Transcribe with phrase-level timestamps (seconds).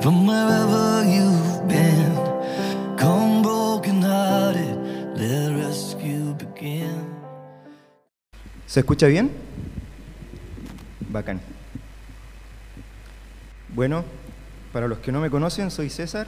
[0.00, 2.14] from wherever you've been.
[2.96, 4.76] Come broken hearted,
[5.56, 6.18] rescue.
[8.66, 9.30] ¿Se escucha bien?
[11.10, 11.40] Bacán.
[13.74, 14.04] Bueno,
[14.72, 16.26] para los que no me conocen, soy César,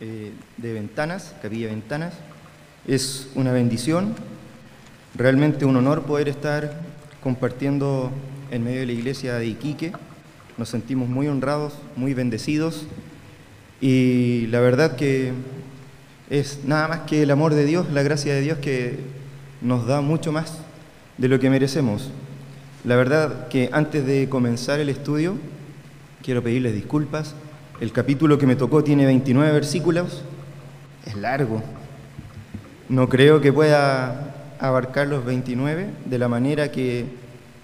[0.00, 2.14] eh, de Ventanas, Capilla Ventanas.
[2.86, 4.14] Es una bendición,
[5.14, 6.80] realmente un honor poder estar
[7.22, 8.10] compartiendo
[8.50, 9.92] en medio de la iglesia de Iquique.
[10.58, 12.86] Nos sentimos muy honrados, muy bendecidos
[13.80, 15.32] y la verdad que
[16.30, 18.98] es nada más que el amor de Dios, la gracia de Dios que
[19.62, 20.58] nos da mucho más
[21.16, 22.10] de lo que merecemos.
[22.84, 25.36] La verdad que antes de comenzar el estudio,
[26.22, 27.36] quiero pedirles disculpas.
[27.80, 30.24] El capítulo que me tocó tiene 29 versículos,
[31.06, 31.62] es largo.
[32.88, 37.04] No creo que pueda abarcar los 29 de la manera que,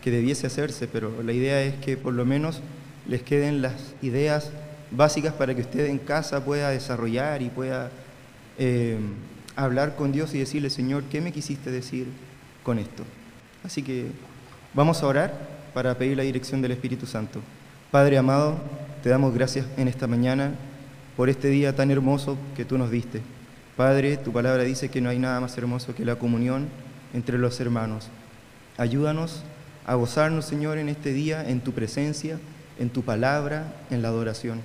[0.00, 2.60] que debiese hacerse, pero la idea es que por lo menos
[3.06, 4.50] les queden las ideas
[4.90, 7.90] básicas para que usted en casa pueda desarrollar y pueda
[8.58, 8.98] eh,
[9.56, 12.06] hablar con Dios y decirle, Señor, ¿qué me quisiste decir
[12.62, 13.04] con esto?
[13.62, 14.06] Así que
[14.72, 15.32] vamos a orar
[15.72, 17.40] para pedir la dirección del Espíritu Santo.
[17.90, 18.56] Padre amado,
[19.02, 20.52] te damos gracias en esta mañana
[21.16, 23.20] por este día tan hermoso que tú nos diste.
[23.76, 26.68] Padre, tu palabra dice que no hay nada más hermoso que la comunión
[27.12, 28.08] entre los hermanos.
[28.76, 29.42] Ayúdanos
[29.86, 32.38] a gozarnos, Señor, en este día, en tu presencia,
[32.78, 34.60] en tu palabra, en la adoración.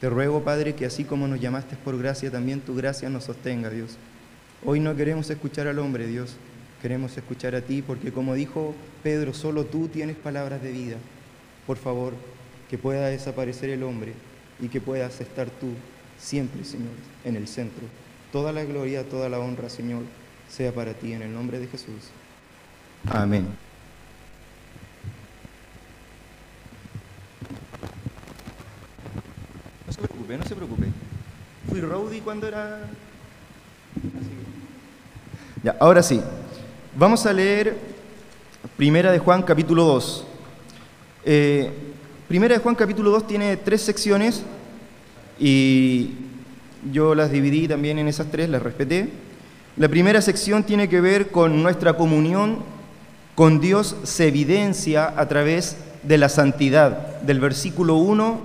[0.00, 3.70] Te ruego, Padre, que así como nos llamaste por gracia, también tu gracia nos sostenga,
[3.70, 3.96] Dios.
[4.64, 6.36] Hoy no queremos escuchar al hombre, Dios.
[6.82, 10.96] Queremos escuchar a ti, porque como dijo Pedro, solo tú tienes palabras de vida.
[11.66, 12.14] Por favor,
[12.70, 14.14] que pueda desaparecer el hombre
[14.60, 15.68] y que puedas estar tú
[16.18, 16.92] siempre, Señor,
[17.24, 17.82] en el centro.
[18.32, 20.02] Toda la gloria, toda la honra, Señor,
[20.48, 22.10] sea para ti, en el nombre de Jesús.
[23.08, 23.46] Amén.
[29.86, 30.86] No se preocupe, no se preocupe.
[31.68, 32.80] Fui rowdy cuando era...
[33.96, 36.20] Así que- Ya, ahora sí.
[36.96, 37.76] Vamos a leer
[38.76, 40.24] Primera de Juan capítulo 2.
[41.24, 41.70] Eh,
[42.28, 44.42] Primera de Juan capítulo 2 tiene tres secciones
[45.38, 46.10] y
[46.92, 49.08] yo las dividí también en esas tres, las respeté.
[49.76, 52.58] La primera sección tiene que ver con nuestra comunión
[53.34, 58.40] con Dios se evidencia a través de la santidad, del versículo 1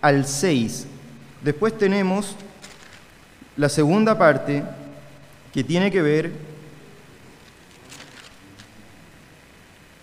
[0.00, 0.86] al 6.
[1.46, 2.34] Después tenemos
[3.56, 4.64] la segunda parte
[5.54, 6.32] que tiene que ver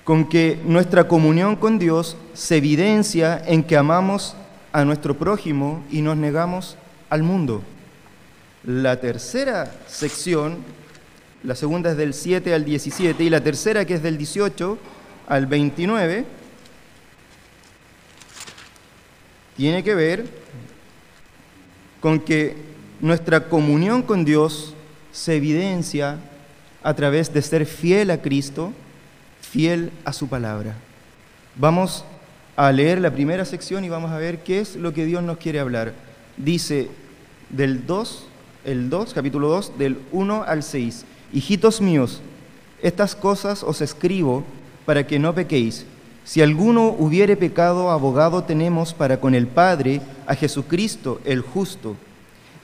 [0.05, 4.37] con que nuestra comunión con Dios se evidencia en que amamos
[4.71, 6.77] a nuestro prójimo y nos negamos
[7.09, 7.61] al mundo.
[8.63, 10.59] La tercera sección,
[11.43, 14.77] la segunda es del 7 al 17 y la tercera que es del 18
[15.27, 16.25] al 29,
[19.57, 20.43] tiene que ver
[22.03, 22.57] con que
[22.99, 24.73] nuestra comunión con Dios
[25.13, 26.17] se evidencia
[26.83, 28.73] a través de ser fiel a Cristo,
[29.39, 30.75] fiel a su palabra.
[31.55, 32.03] Vamos
[32.57, 35.37] a leer la primera sección y vamos a ver qué es lo que Dios nos
[35.37, 35.93] quiere hablar.
[36.35, 36.89] Dice
[37.49, 38.25] del 2,
[38.65, 41.05] el 2, capítulo 2, del 1 al 6.
[41.31, 42.19] Hijitos míos,
[42.81, 44.43] estas cosas os escribo
[44.85, 45.85] para que no pequéis.
[46.25, 51.97] Si alguno hubiere pecado, abogado tenemos para con el Padre a Jesucristo el justo.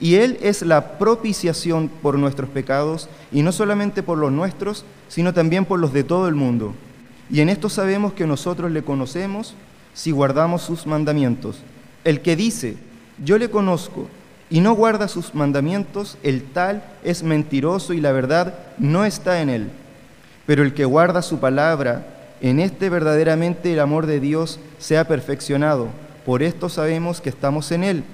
[0.00, 5.34] Y Él es la propiciación por nuestros pecados, y no solamente por los nuestros, sino
[5.34, 6.74] también por los de todo el mundo.
[7.30, 9.54] Y en esto sabemos que nosotros le conocemos
[9.92, 11.58] si guardamos sus mandamientos.
[12.02, 12.76] El que dice,
[13.22, 14.08] yo le conozco,
[14.48, 19.50] y no guarda sus mandamientos, el tal es mentiroso y la verdad no está en
[19.50, 19.70] él.
[20.46, 25.06] Pero el que guarda su palabra, en este verdaderamente el amor de Dios se ha
[25.06, 25.88] perfeccionado.
[26.24, 28.04] Por esto sabemos que estamos en él.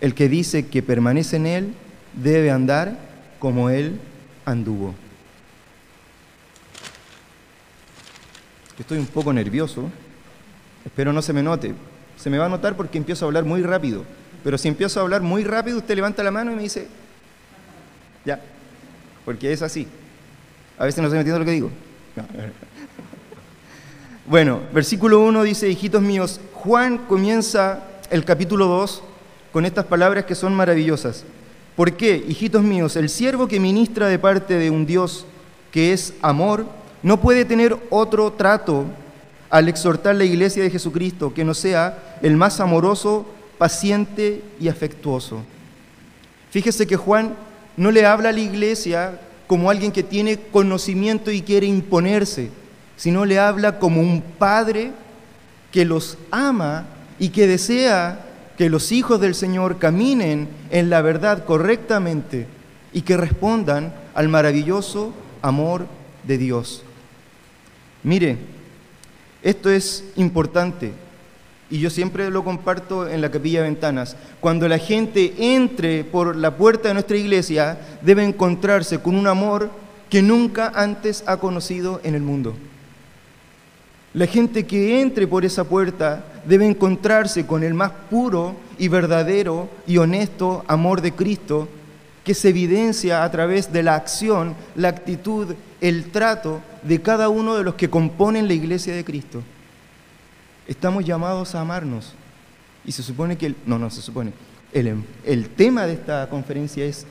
[0.00, 1.74] El que dice que permanece en él
[2.14, 2.98] debe andar
[3.38, 3.98] como él
[4.44, 4.94] anduvo.
[8.78, 9.88] Estoy un poco nervioso,
[10.84, 11.74] espero no se me note.
[12.16, 14.04] Se me va a notar porque empiezo a hablar muy rápido.
[14.42, 16.88] Pero si empiezo a hablar muy rápido, usted levanta la mano y me dice,
[18.24, 18.40] ya,
[19.24, 19.86] porque es así.
[20.76, 21.70] A veces no estoy metiendo lo que digo.
[22.16, 22.26] No.
[24.26, 29.02] Bueno, versículo 1 dice, hijitos míos, Juan comienza el capítulo 2
[29.52, 31.24] con estas palabras que son maravillosas.
[31.76, 32.96] ¿Por qué, hijitos míos?
[32.96, 35.26] El siervo que ministra de parte de un Dios
[35.70, 36.64] que es amor,
[37.02, 38.86] no puede tener otro trato
[39.50, 43.26] al exhortar la iglesia de Jesucristo que no sea el más amoroso,
[43.58, 45.42] paciente y afectuoso.
[46.50, 47.34] Fíjese que Juan
[47.76, 52.50] no le habla a la iglesia como alguien que tiene conocimiento y quiere imponerse,
[52.96, 54.92] sino le habla como un padre
[55.72, 56.86] que los ama
[57.18, 58.24] y que desea
[58.56, 62.46] que los hijos del Señor caminen en la verdad correctamente
[62.92, 65.12] y que respondan al maravilloso
[65.42, 65.86] amor
[66.22, 66.82] de Dios.
[68.02, 68.38] Mire,
[69.42, 70.92] esto es importante
[71.70, 74.16] y yo siempre lo comparto en la capilla de ventanas.
[74.40, 79.70] Cuando la gente entre por la puerta de nuestra iglesia, debe encontrarse con un amor
[80.08, 82.54] que nunca antes ha conocido en el mundo.
[84.14, 89.68] La gente que entre por esa puerta debe encontrarse con el más puro y verdadero
[89.88, 91.68] y honesto amor de Cristo
[92.22, 97.56] que se evidencia a través de la acción, la actitud, el trato de cada uno
[97.56, 99.42] de los que componen la iglesia de Cristo.
[100.68, 102.14] Estamos llamados a amarnos.
[102.86, 104.32] Y se supone que, el, no, no se supone,
[104.72, 107.04] el, el tema de esta conferencia es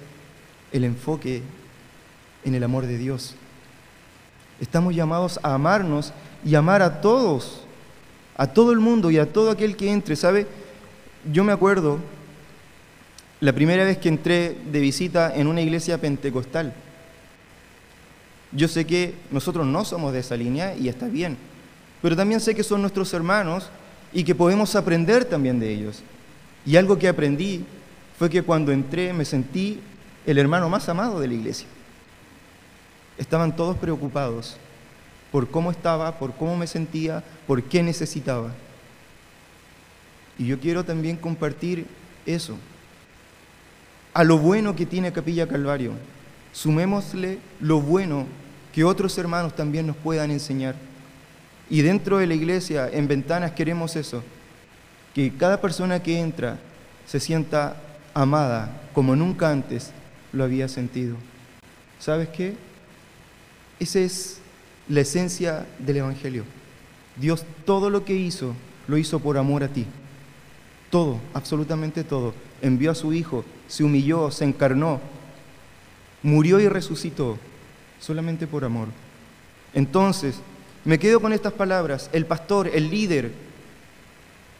[0.71, 1.41] el enfoque
[2.45, 3.35] en el amor de Dios.
[4.59, 6.13] Estamos llamados a amarnos
[6.45, 7.61] y amar a todos,
[8.35, 10.15] a todo el mundo y a todo aquel que entre.
[10.15, 10.47] ¿Sabe?
[11.31, 11.99] Yo me acuerdo
[13.39, 16.73] la primera vez que entré de visita en una iglesia pentecostal.
[18.51, 21.37] Yo sé que nosotros no somos de esa línea y está bien,
[22.01, 23.69] pero también sé que son nuestros hermanos
[24.13, 26.03] y que podemos aprender también de ellos.
[26.65, 27.65] Y algo que aprendí
[28.17, 29.81] fue que cuando entré me sentí
[30.25, 31.67] el hermano más amado de la iglesia.
[33.17, 34.57] Estaban todos preocupados
[35.33, 38.51] por cómo estaba, por cómo me sentía, por qué necesitaba.
[40.37, 41.87] Y yo quiero también compartir
[42.27, 42.55] eso.
[44.13, 45.93] A lo bueno que tiene Capilla Calvario,
[46.51, 48.27] sumémosle lo bueno
[48.71, 50.75] que otros hermanos también nos puedan enseñar.
[51.67, 54.23] Y dentro de la iglesia, en ventanas, queremos eso,
[55.15, 56.59] que cada persona que entra
[57.07, 57.75] se sienta
[58.13, 59.93] amada como nunca antes
[60.31, 61.15] lo había sentido.
[61.97, 62.55] ¿Sabes qué?
[63.79, 64.42] Esa es
[64.87, 66.43] la esencia del Evangelio.
[67.15, 68.55] Dios todo lo que hizo,
[68.87, 69.85] lo hizo por amor a ti.
[70.89, 72.33] Todo, absolutamente todo.
[72.61, 74.99] Envió a su Hijo, se humilló, se encarnó,
[76.21, 77.37] murió y resucitó,
[77.99, 78.87] solamente por amor.
[79.73, 80.39] Entonces,
[80.85, 82.09] me quedo con estas palabras.
[82.13, 83.31] El pastor, el líder,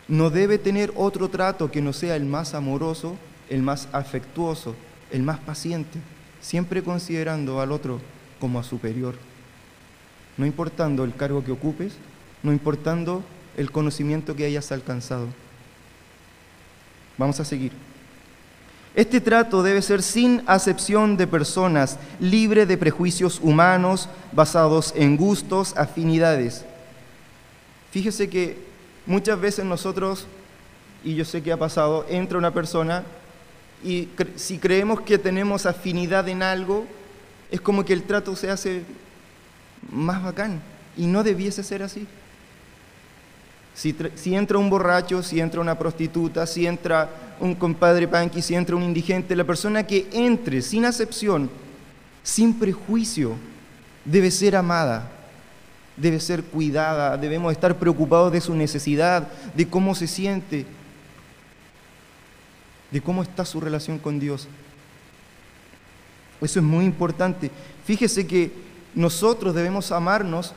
[0.07, 3.15] no debe tener otro trato que no sea el más amoroso,
[3.49, 4.75] el más afectuoso,
[5.11, 5.99] el más paciente,
[6.41, 7.99] siempre considerando al otro
[8.39, 9.15] como a superior
[10.37, 11.93] no importando el cargo que ocupes,
[12.41, 13.23] no importando
[13.57, 15.27] el conocimiento que hayas alcanzado.
[17.17, 17.71] Vamos a seguir.
[18.95, 25.73] Este trato debe ser sin acepción de personas, libre de prejuicios humanos basados en gustos,
[25.75, 26.63] afinidades.
[27.91, 28.57] Fíjese que
[29.05, 30.27] muchas veces nosotros,
[31.03, 33.03] y yo sé que ha pasado, entra una persona
[33.83, 36.85] y si creemos que tenemos afinidad en algo,
[37.51, 38.83] es como que el trato se hace
[39.91, 40.61] más bacán.
[40.95, 42.07] Y no debiese ser así.
[43.73, 47.09] Si, entra un borracho, si entra una prostituta, si entra
[47.39, 51.49] un compadre panqui, si entra un indigente, la persona que entre sin acepción,
[52.21, 53.35] sin prejuicio,
[54.05, 55.09] debe ser amada,
[55.97, 60.67] debe ser cuidada, debemos estar preocupados de su necesidad, de cómo se siente,
[62.91, 64.47] de cómo está su relación con Dios.
[66.41, 67.49] Eso es muy importante.
[67.85, 68.51] Fíjese que
[68.95, 70.53] nosotros debemos amarnos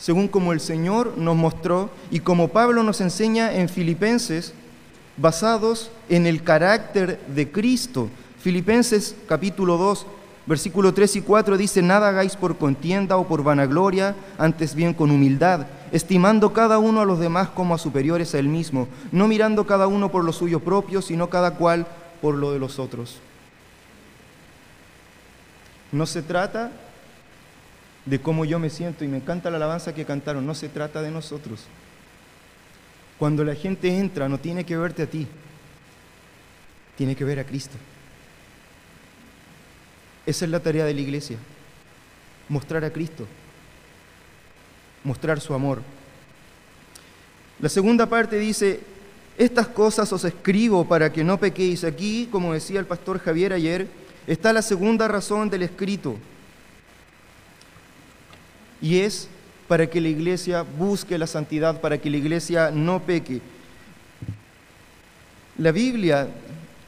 [0.00, 4.54] según como el Señor nos mostró y como Pablo nos enseña en Filipenses,
[5.18, 8.08] basados en el carácter de Cristo.
[8.40, 10.06] Filipenses capítulo 2,
[10.46, 15.10] versículo 3 y 4 dice, nada hagáis por contienda o por vanagloria, antes bien con
[15.10, 19.66] humildad, estimando cada uno a los demás como a superiores a él mismo, no mirando
[19.66, 21.86] cada uno por lo suyo propio, sino cada cual
[22.22, 23.18] por lo de los otros.
[25.92, 26.70] No se trata
[28.10, 30.44] de cómo yo me siento y me encanta la alabanza que cantaron.
[30.44, 31.60] No se trata de nosotros.
[33.18, 35.28] Cuando la gente entra no tiene que verte a ti,
[36.96, 37.76] tiene que ver a Cristo.
[40.26, 41.36] Esa es la tarea de la iglesia,
[42.48, 43.26] mostrar a Cristo,
[45.04, 45.80] mostrar su amor.
[47.60, 48.80] La segunda parte dice,
[49.38, 51.84] estas cosas os escribo para que no pequéis.
[51.84, 53.86] Aquí, como decía el pastor Javier ayer,
[54.26, 56.18] está la segunda razón del escrito
[58.80, 59.28] y es
[59.68, 63.40] para que la iglesia busque la santidad, para que la iglesia no peque.
[65.58, 66.28] La Biblia,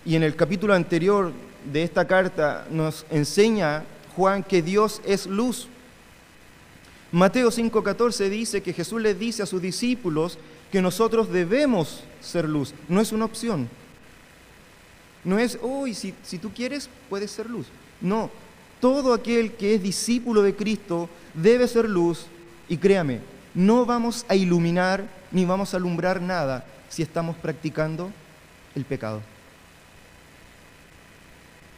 [0.05, 1.33] y en el capítulo anterior
[1.71, 3.85] de esta carta, nos enseña
[4.17, 5.69] Juan que Dios es luz.
[7.13, 10.39] Mateo 5:14 dice que Jesús le dice a sus discípulos
[10.73, 13.69] que nosotros debemos ser luz, no es una opción.
[15.25, 17.67] No es, uy, si, si tú quieres, puedes ser luz.
[18.01, 18.29] No,
[18.83, 22.27] todo aquel que es discípulo de Cristo debe ser luz
[22.69, 23.21] y créame,
[23.55, 28.11] no vamos a iluminar ni vamos a alumbrar nada si estamos practicando
[28.75, 29.23] el pecado.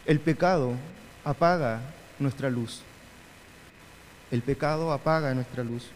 [0.06, 0.72] El pecado
[1.24, 1.82] apaga
[2.18, 2.80] nuestra luz.
[4.30, 5.90] El pecado apaga nuestra luz.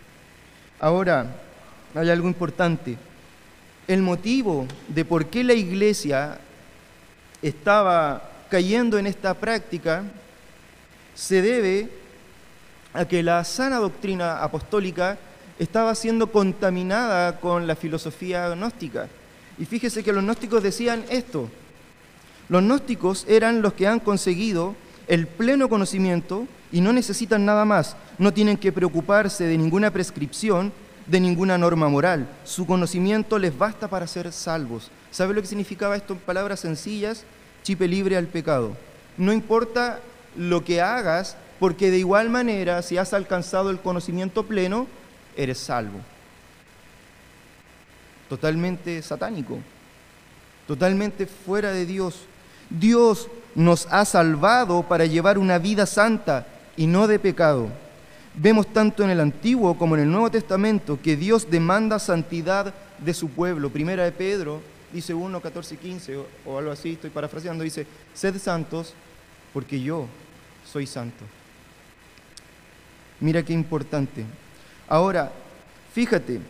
[0.79, 1.37] Ahora,
[1.95, 2.99] hay algo importante.
[3.87, 6.39] El motivo de por qué la iglesia
[7.41, 10.05] estaba cayendo en esta práctica
[11.19, 11.89] se debe
[12.95, 15.19] a que la sana doctrina apostólica
[15.59, 19.09] estaba siendo contaminada con la filosofía gnóstica.
[19.59, 21.51] Y fíjese que los gnósticos decían esto.
[22.49, 24.77] Los gnósticos eran los que han conseguido
[25.09, 27.97] el pleno conocimiento y no necesitan nada más.
[28.19, 30.73] No tienen que preocuparse de ninguna prescripción,
[31.09, 32.29] de ninguna norma moral.
[32.45, 34.93] Su conocimiento les basta para ser salvos.
[35.11, 37.25] ¿Sabe lo que significaba esto en palabras sencillas?
[37.65, 38.77] Chipe libre al pecado.
[39.17, 40.01] No importa
[40.37, 44.87] lo que hagas, porque de igual manera, si has alcanzado el conocimiento pleno,
[45.37, 45.99] eres salvo.
[48.29, 49.59] Totalmente satánico,
[50.67, 52.27] totalmente fuera de Dios.
[52.71, 57.69] Dios nos ha salvado para llevar una vida santa y no de pecado.
[58.35, 63.15] Vemos tanto en el Antiguo como en el Nuevo Testamento que Dios demanda santidad de
[63.15, 63.71] su pueblo.
[63.71, 64.61] Primera de Pedro
[64.93, 68.95] dice 1, 14, 15 o, o algo así, estoy parafraseando, dice, sed santos
[69.53, 70.07] porque yo
[70.71, 71.25] soy santo.
[73.21, 74.25] Mira qué importante.
[74.89, 75.33] Ahora,
[75.93, 76.41] fíjate,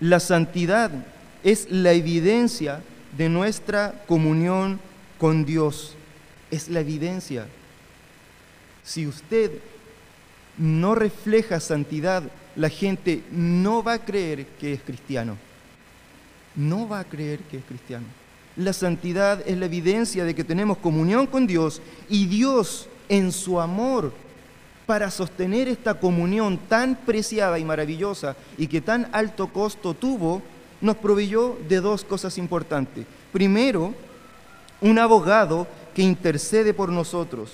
[0.00, 0.90] la santidad
[1.42, 2.82] es la evidencia
[3.16, 4.80] de nuestra comunión
[5.18, 5.96] con Dios.
[6.50, 7.46] Es la evidencia.
[8.84, 9.50] Si usted
[10.56, 12.22] no refleja santidad,
[12.56, 15.36] la gente no va a creer que es cristiano.
[16.56, 18.06] No va a creer que es cristiano.
[18.58, 23.60] La santidad es la evidencia de que tenemos comunión con Dios y Dios en su
[23.60, 24.12] amor
[24.84, 30.42] para sostener esta comunión tan preciada y maravillosa y que tan alto costo tuvo,
[30.80, 33.06] nos proveyó de dos cosas importantes.
[33.32, 33.94] Primero,
[34.80, 37.52] un abogado que intercede por nosotros.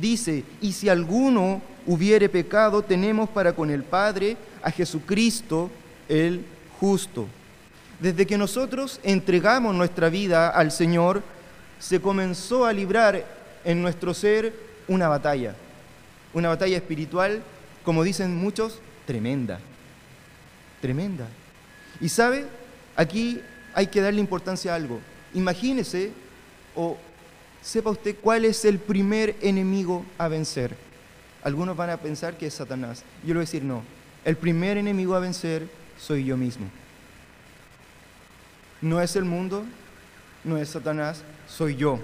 [0.00, 5.68] Dice, y si alguno hubiere pecado, tenemos para con el Padre a Jesucristo
[6.08, 6.44] el
[6.78, 7.26] justo.
[8.04, 11.22] Desde que nosotros entregamos nuestra vida al Señor,
[11.78, 13.24] se comenzó a librar
[13.64, 14.52] en nuestro ser
[14.88, 15.54] una batalla
[16.34, 17.42] una batalla espiritual,
[17.82, 19.60] como dicen muchos, tremenda.
[20.82, 21.26] Tremenda.
[21.98, 22.44] Y sabe,
[22.94, 23.40] aquí
[23.72, 25.00] hay que darle importancia a algo.
[25.32, 26.10] Imagínese
[26.74, 26.98] o
[27.62, 30.76] sepa usted cuál es el primer enemigo a vencer.
[31.42, 33.02] Algunos van a pensar que es Satanás.
[33.22, 33.82] Yo le voy a decir no.
[34.26, 36.66] El primer enemigo a vencer soy yo mismo.
[38.84, 39.64] No es el mundo,
[40.44, 41.98] no es Satanás, soy yo.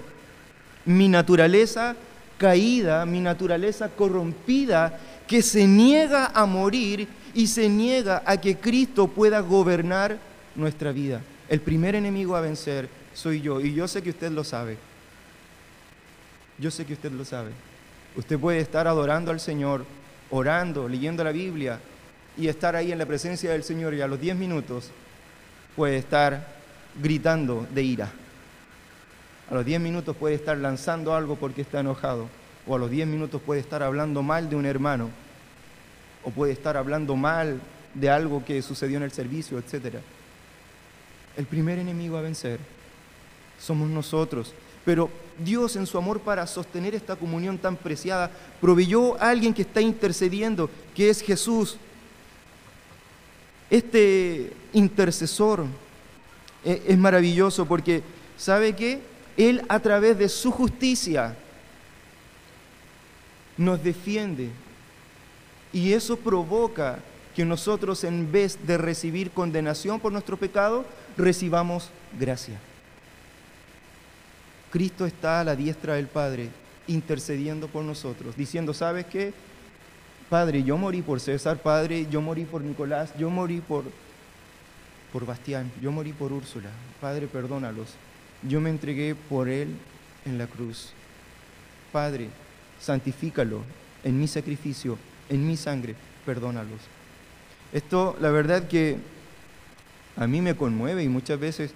[0.83, 1.95] Mi naturaleza
[2.39, 9.07] caída, mi naturaleza corrompida, que se niega a morir y se niega a que Cristo
[9.07, 10.17] pueda gobernar
[10.55, 11.21] nuestra vida.
[11.47, 14.79] El primer enemigo a vencer soy yo y yo sé que usted lo sabe.
[16.57, 17.51] Yo sé que usted lo sabe.
[18.15, 19.85] Usted puede estar adorando al Señor,
[20.31, 21.79] orando, leyendo la Biblia
[22.35, 24.89] y estar ahí en la presencia del Señor y a los 10 minutos
[25.75, 26.60] puede estar
[26.99, 28.11] gritando de ira
[29.51, 32.29] a los 10 minutos puede estar lanzando algo porque está enojado,
[32.65, 35.09] o a los 10 minutos puede estar hablando mal de un hermano,
[36.23, 37.59] o puede estar hablando mal
[37.93, 39.95] de algo que sucedió en el servicio, etc.
[41.35, 42.61] El primer enemigo a vencer
[43.59, 44.53] somos nosotros.
[44.85, 48.31] Pero Dios en su amor para sostener esta comunión tan preciada
[48.61, 51.75] proveyó a alguien que está intercediendo, que es Jesús.
[53.69, 55.65] Este intercesor
[56.63, 58.03] es maravilloso porque,
[58.37, 59.01] ¿sabe qué?
[59.37, 61.35] Él a través de su justicia
[63.57, 64.49] nos defiende.
[65.73, 66.99] Y eso provoca
[67.35, 70.85] que nosotros en vez de recibir condenación por nuestro pecado,
[71.17, 71.89] recibamos
[72.19, 72.59] gracia.
[74.69, 76.49] Cristo está a la diestra del Padre
[76.87, 79.33] intercediendo por nosotros, diciendo, ¿sabes qué?
[80.29, 83.83] Padre, yo morí por César, Padre, yo morí por Nicolás, yo morí por,
[85.11, 86.69] por Bastián, yo morí por Úrsula.
[86.99, 87.95] Padre, perdónalos
[88.47, 89.75] yo me entregué por Él
[90.25, 90.91] en la cruz.
[91.91, 92.29] Padre,
[92.79, 93.61] santifícalo
[94.03, 94.97] en mi sacrificio,
[95.29, 96.79] en mi sangre, perdónalos.
[97.71, 98.97] Esto, la verdad que
[100.17, 101.71] a mí me conmueve y muchas veces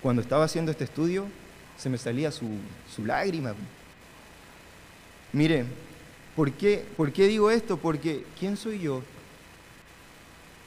[0.00, 1.26] cuando estaba haciendo este estudio
[1.76, 2.48] se me salía su,
[2.94, 3.54] su lágrima.
[5.32, 5.64] Mire,
[6.36, 7.76] ¿por qué, ¿por qué digo esto?
[7.76, 9.02] Porque ¿quién soy yo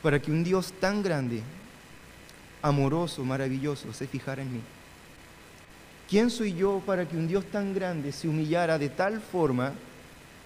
[0.01, 1.41] para que un Dios tan grande,
[2.63, 4.61] amoroso, maravilloso, se fijara en mí?
[6.09, 9.73] ¿Quién soy yo para que un Dios tan grande se humillara de tal forma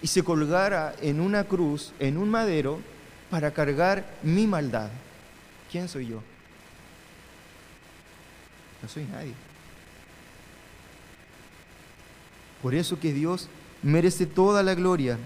[0.02, 2.80] y se colgara en una cruz, en un madero,
[3.30, 4.90] para cargar mi maldad.
[5.72, 6.22] ¿Quién soy yo?
[8.82, 9.34] No soy nadie.
[12.62, 13.50] Por eso que Dios
[13.84, 15.18] merece toda la gloria.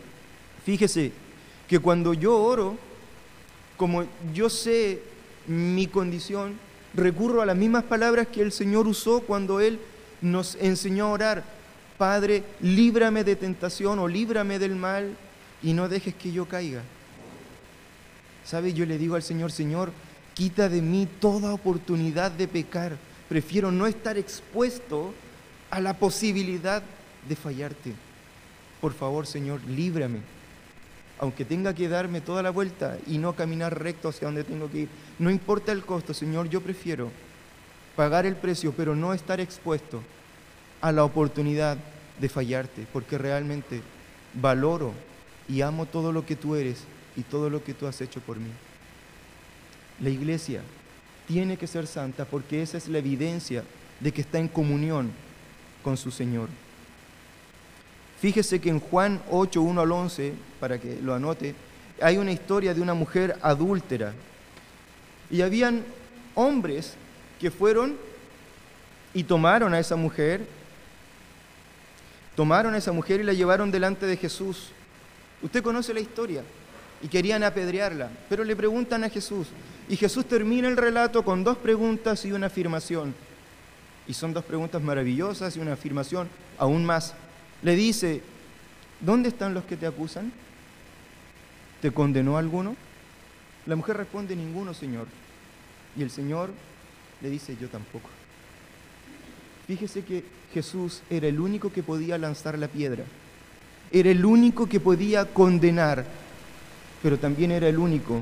[0.65, 1.11] Fíjese
[1.67, 2.77] que cuando yo oro,
[3.77, 5.01] como yo sé
[5.47, 6.57] mi condición,
[6.93, 9.79] recurro a las mismas palabras que el Señor usó cuando Él
[10.21, 11.43] nos enseñó a orar.
[11.97, 15.15] Padre, líbrame de tentación o líbrame del mal
[15.61, 16.81] y no dejes que yo caiga.
[18.43, 18.73] ¿Sabe?
[18.73, 19.91] Yo le digo al Señor, Señor,
[20.33, 22.97] quita de mí toda oportunidad de pecar.
[23.29, 25.13] Prefiero no estar expuesto
[25.69, 26.83] a la posibilidad
[27.27, 27.93] de fallarte.
[28.81, 30.19] Por favor, Señor, líbrame.
[31.21, 34.79] Aunque tenga que darme toda la vuelta y no caminar recto hacia donde tengo que
[34.79, 34.89] ir.
[35.19, 37.09] No importa el costo, Señor, yo prefiero
[37.95, 40.01] pagar el precio, pero no estar expuesto
[40.81, 41.77] a la oportunidad
[42.19, 43.81] de fallarte, porque realmente
[44.33, 44.93] valoro
[45.47, 46.83] y amo todo lo que tú eres
[47.15, 48.49] y todo lo que tú has hecho por mí.
[49.99, 50.61] La iglesia
[51.27, 53.63] tiene que ser santa porque esa es la evidencia
[53.99, 55.11] de que está en comunión
[55.83, 56.49] con su Señor.
[58.21, 61.55] Fíjese que en Juan 8, 1 al 11, para que lo anote,
[61.99, 64.13] hay una historia de una mujer adúltera.
[65.31, 65.83] Y habían
[66.35, 66.93] hombres
[67.39, 67.97] que fueron
[69.15, 70.45] y tomaron a esa mujer,
[72.35, 74.69] tomaron a esa mujer y la llevaron delante de Jesús.
[75.41, 76.43] Usted conoce la historia
[77.01, 79.47] y querían apedrearla, pero le preguntan a Jesús.
[79.89, 83.15] Y Jesús termina el relato con dos preguntas y una afirmación.
[84.07, 87.15] Y son dos preguntas maravillosas y una afirmación aún más.
[87.63, 88.21] Le dice,
[88.99, 90.31] ¿dónde están los que te acusan?
[91.81, 92.75] ¿Te condenó alguno?
[93.65, 95.07] La mujer responde, ninguno, Señor.
[95.95, 96.51] Y el Señor
[97.21, 98.09] le dice, yo tampoco.
[99.67, 103.03] Fíjese que Jesús era el único que podía lanzar la piedra.
[103.91, 106.05] Era el único que podía condenar,
[107.03, 108.21] pero también era el único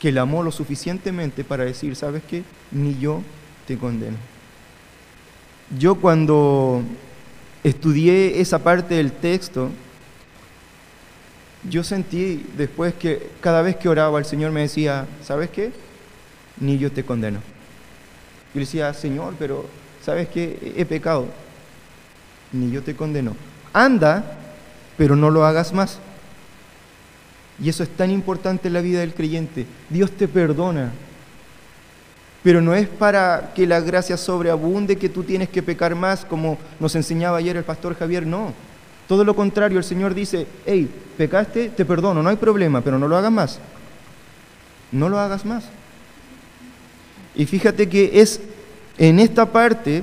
[0.00, 2.42] que la amó lo suficientemente para decir, ¿sabes qué?
[2.72, 3.22] Ni yo
[3.66, 4.16] te condeno.
[5.78, 6.82] Yo cuando
[7.64, 9.70] estudié esa parte del texto,
[11.68, 15.72] yo sentí después que cada vez que oraba el Señor me decía, ¿sabes qué?
[16.58, 17.38] Ni yo te condeno.
[17.38, 19.66] Yo le decía, Señor, pero
[20.04, 20.74] ¿sabes qué?
[20.76, 21.26] He pecado.
[22.52, 23.36] Ni yo te condeno.
[23.72, 24.38] Anda,
[24.96, 25.98] pero no lo hagas más.
[27.62, 29.66] Y eso es tan importante en la vida del creyente.
[29.88, 30.90] Dios te perdona.
[32.42, 36.58] Pero no es para que la gracia sobreabunde que tú tienes que pecar más, como
[36.80, 38.52] nos enseñaba ayer el pastor Javier, no.
[39.06, 43.08] Todo lo contrario, el Señor dice, hey, pecaste, te perdono, no hay problema, pero no
[43.08, 43.58] lo hagas más.
[44.90, 45.64] No lo hagas más.
[47.34, 48.40] Y fíjate que es
[48.98, 50.02] en esta parte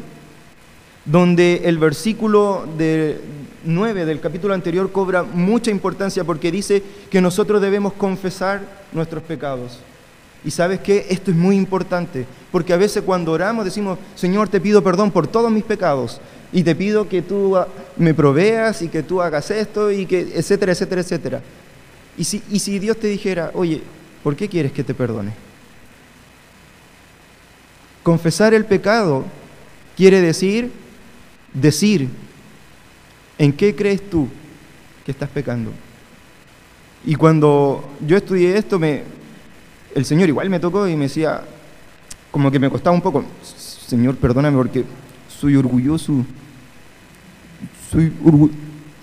[1.06, 3.19] donde el versículo de
[3.63, 9.80] 9 del capítulo anterior cobra mucha importancia porque dice que nosotros debemos confesar nuestros pecados.
[10.43, 14.62] Y sabes que esto es muy importante, porque a veces cuando oramos decimos, Señor, te
[14.62, 16.21] pido perdón por todos mis pecados,
[16.52, 17.58] y te pido que tú
[17.97, 21.41] me proveas y que tú hagas esto, y que, etcétera, etcétera, etcétera.
[22.17, 23.82] Y si, y si Dios te dijera, oye,
[24.23, 25.34] ¿por qué quieres que te perdone?
[28.02, 29.25] Confesar el pecado
[29.95, 30.71] quiere decir,
[31.54, 32.08] decir,
[33.38, 34.28] ¿en qué crees tú
[35.06, 35.71] que estás pecando?
[37.06, 39.04] Y cuando yo estudié esto, me,
[39.95, 41.41] el Señor igual me tocó y me decía,
[42.32, 44.86] como que me costaba un poco, Señor, perdóname porque
[45.39, 46.25] soy orgulloso.
[47.91, 48.13] Soy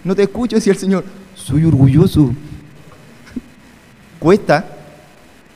[0.04, 2.32] No te escucho, decía el Señor, soy orgulloso.
[4.18, 4.72] cuesta.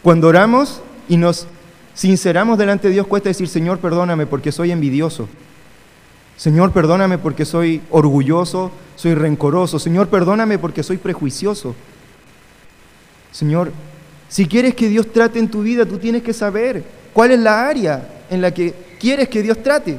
[0.03, 1.47] Cuando oramos y nos
[1.95, 5.29] sinceramos delante de Dios, cuesta decir, Señor, perdóname porque soy envidioso.
[6.37, 9.79] Señor, perdóname porque soy orgulloso, soy rencoroso.
[9.79, 11.75] Señor, perdóname porque soy prejuicioso.
[13.31, 13.73] Señor,
[14.31, 17.67] si quieres que Dios trate en tu vida, tú tienes que saber cuál es la
[17.67, 19.99] área en la que quieres que Dios trate.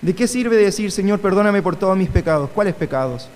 [0.00, 2.48] ¿De qué sirve decir, Señor, perdóname por todos mis pecados?
[2.54, 3.28] ¿Cuáles pecados?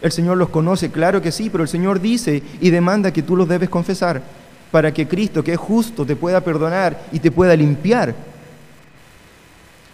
[0.00, 3.36] El Señor los conoce, claro que sí, pero el Señor dice y demanda que tú
[3.36, 4.22] los debes confesar
[4.70, 8.14] para que Cristo, que es justo, te pueda perdonar y te pueda limpiar.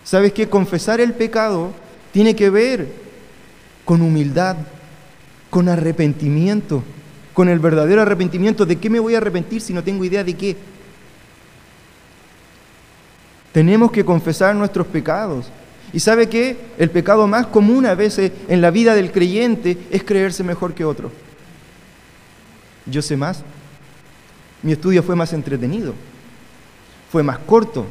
[0.04, 0.48] ¿Sabes qué?
[0.48, 1.72] Confesar el pecado
[2.12, 2.86] tiene que ver
[3.84, 4.56] con humildad,
[5.52, 6.82] con arrepentimiento,
[7.34, 8.64] con el verdadero arrepentimiento.
[8.64, 10.56] ¿De qué me voy a arrepentir si no tengo idea de qué?
[13.52, 15.50] Tenemos que confesar nuestros pecados.
[15.92, 16.56] ¿Y sabe qué?
[16.78, 20.86] El pecado más común a veces en la vida del creyente es creerse mejor que
[20.86, 21.12] otro.
[22.86, 23.42] Yo sé más.
[24.62, 25.92] Mi estudio fue más entretenido.
[27.10, 27.84] Fue más corto.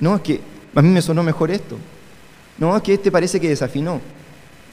[0.00, 0.40] No, es que
[0.74, 1.76] a mí me sonó mejor esto.
[2.56, 4.00] No, es que este parece que desafinó.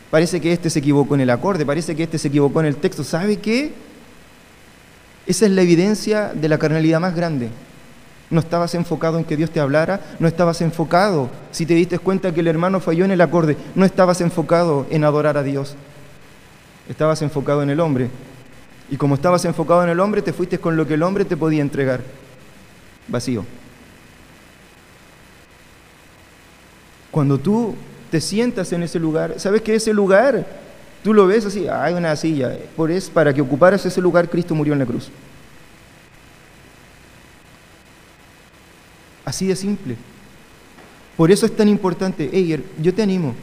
[0.09, 2.75] Parece que este se equivocó en el acorde, parece que este se equivocó en el
[2.77, 3.03] texto.
[3.03, 3.73] ¿Sabe qué?
[5.25, 7.49] Esa es la evidencia de la carnalidad más grande.
[8.31, 12.31] No estabas enfocado en que Dios te hablara, no estabas enfocado, si te diste cuenta
[12.31, 15.75] que el hermano falló en el acorde, no estabas enfocado en adorar a Dios,
[16.87, 18.09] estabas enfocado en el hombre.
[18.91, 21.37] Y como estabas enfocado en el hombre, te fuiste con lo que el hombre te
[21.37, 22.01] podía entregar,
[23.07, 23.45] vacío.
[27.11, 27.75] Cuando tú
[28.09, 30.45] te sientas en ese lugar, ¿sabes que ese lugar
[31.03, 31.67] tú lo ves así?
[31.67, 35.09] Hay una silla, por es para que ocuparas ese lugar Cristo murió en la cruz.
[39.25, 39.95] Así de simple.
[41.15, 42.29] Por eso es tan importante.
[42.33, 43.35] Eyer, yo te animo.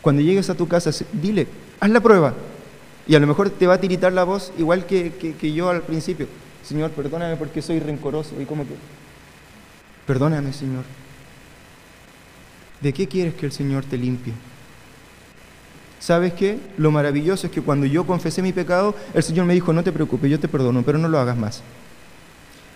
[0.00, 1.46] Cuando llegues a tu casa, dile,
[1.80, 2.32] haz la prueba.
[3.06, 5.82] Y a lo mejor te va a tiritar la voz igual que, que yo al
[5.82, 6.28] principio.
[6.62, 8.40] Señor, perdóname porque soy rencoroso.
[8.40, 8.74] Y como que,
[10.06, 10.84] perdóname, Señor.
[12.80, 14.32] ¿De qué quieres que el Señor te limpie?
[16.00, 16.58] ¿Sabes qué?
[16.76, 19.92] Lo maravilloso es que cuando yo confesé mi pecado, el Señor me dijo, no te
[19.92, 21.62] preocupes, yo te perdono, pero no lo hagas más.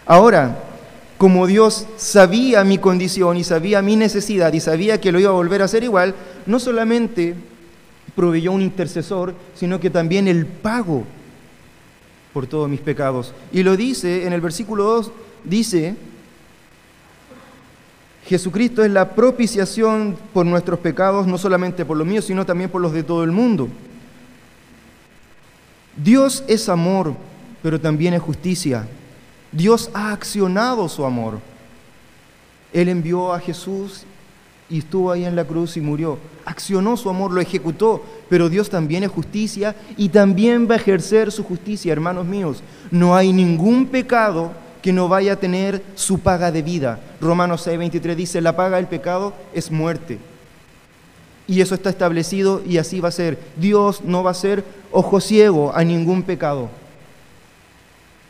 [0.06, 0.58] Ahora,
[1.18, 5.34] como Dios sabía mi condición y sabía mi necesidad y sabía que lo iba a
[5.34, 6.14] volver a hacer igual,
[6.46, 7.34] no solamente
[8.16, 11.04] proveyó un intercesor, sino que también el pago
[12.32, 13.34] por todos mis pecados.
[13.52, 15.12] Y lo dice en el versículo 2,
[15.44, 15.96] dice,
[18.28, 22.82] Jesucristo es la propiciación por nuestros pecados, no solamente por los míos, sino también por
[22.82, 23.70] los de todo el mundo.
[25.96, 27.14] Dios es amor,
[27.62, 28.86] pero también es justicia.
[29.50, 31.38] Dios ha accionado su amor.
[32.74, 34.04] Él envió a Jesús
[34.68, 36.18] y estuvo ahí en la cruz y murió.
[36.44, 41.32] Accionó su amor, lo ejecutó, pero Dios también es justicia y también va a ejercer
[41.32, 42.62] su justicia, hermanos míos.
[42.90, 47.00] No hay ningún pecado que no vaya a tener su paga de vida.
[47.20, 50.18] Romanos 6:23 dice, la paga del pecado es muerte.
[51.46, 53.38] Y eso está establecido y así va a ser.
[53.56, 56.68] Dios no va a ser ojo ciego a ningún pecado.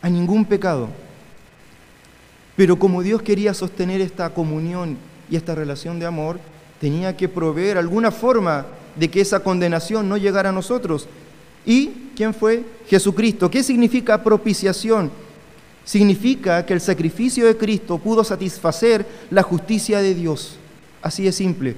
[0.01, 0.87] A ningún pecado.
[2.55, 4.97] Pero como Dios quería sostener esta comunión
[5.29, 6.39] y esta relación de amor,
[6.79, 11.07] tenía que proveer alguna forma de que esa condenación no llegara a nosotros.
[11.65, 12.63] ¿Y quién fue?
[12.87, 13.51] Jesucristo.
[13.51, 15.11] ¿Qué significa propiciación?
[15.89, 20.57] Significa que el sacrificio de Cristo pudo satisfacer la justicia de Dios.
[21.01, 21.75] Así de simple.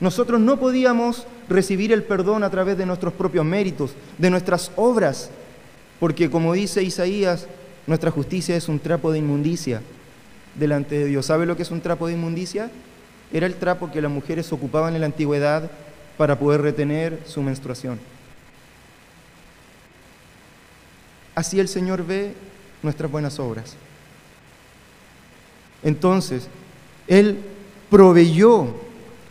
[0.00, 5.30] Nosotros no podíamos recibir el perdón a través de nuestros propios méritos, de nuestras obras,
[5.98, 7.46] porque como dice Isaías,
[7.86, 9.80] nuestra justicia es un trapo de inmundicia
[10.56, 11.24] delante de Dios.
[11.24, 12.70] ¿Sabe lo que es un trapo de inmundicia?
[13.32, 15.70] Era el trapo que las mujeres ocupaban en la antigüedad
[16.18, 17.98] para poder retener su menstruación.
[21.34, 22.34] Así el Señor ve
[22.84, 23.74] nuestras buenas obras.
[25.82, 26.46] Entonces,
[27.08, 27.38] Él
[27.90, 28.68] proveyó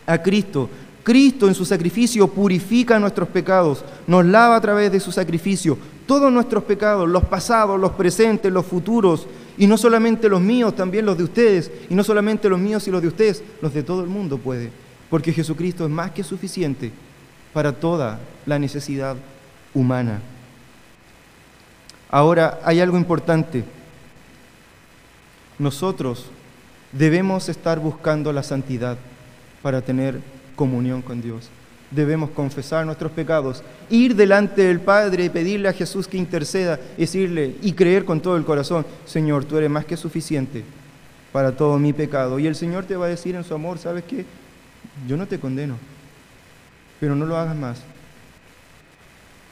[0.06, 0.70] a Cristo.
[1.04, 6.32] Cristo en su sacrificio purifica nuestros pecados, nos lava a través de su sacrificio todos
[6.32, 9.26] nuestros pecados, los pasados, los presentes, los futuros,
[9.58, 11.72] y no solamente los míos, también los de ustedes.
[11.90, 14.72] Y no solamente los míos y los de ustedes, los de todo el mundo puede.
[15.10, 16.92] Porque Jesucristo es más que suficiente
[17.54, 19.16] para toda la necesidad
[19.74, 20.20] humana.
[22.14, 23.66] Ahora hay algo importante.
[25.58, 26.28] Nosotros
[26.92, 28.98] debemos estar buscando la santidad
[29.64, 30.20] para tener
[30.56, 31.50] comunión con Dios
[31.94, 37.56] debemos confesar nuestros pecados, ir delante del Padre y pedirle a Jesús que interceda, decirle
[37.62, 40.64] y creer con todo el corazón, Señor, tú eres más que suficiente
[41.32, 42.40] para todo mi pecado.
[42.40, 44.26] Y el Señor te va a decir en su amor, ¿sabes qué?
[45.08, 45.76] Yo no te condeno,
[47.00, 47.82] pero no lo hagas más.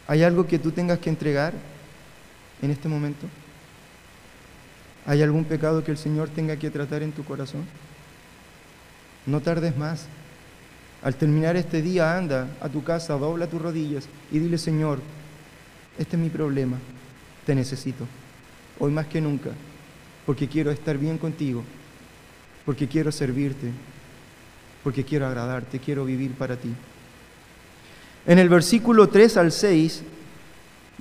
[0.07, 1.53] ¿Hay algo que tú tengas que entregar
[2.61, 3.27] en este momento?
[5.05, 7.65] ¿Hay algún pecado que el Señor tenga que tratar en tu corazón?
[9.25, 10.07] No tardes más.
[11.03, 14.99] Al terminar este día, anda a tu casa, dobla tus rodillas y dile, Señor,
[15.97, 16.77] este es mi problema,
[17.45, 18.05] te necesito,
[18.77, 19.49] hoy más que nunca,
[20.25, 21.63] porque quiero estar bien contigo,
[22.65, 23.71] porque quiero servirte,
[24.83, 26.69] porque quiero agradarte, quiero vivir para ti.
[28.27, 30.03] En el versículo 3 al 6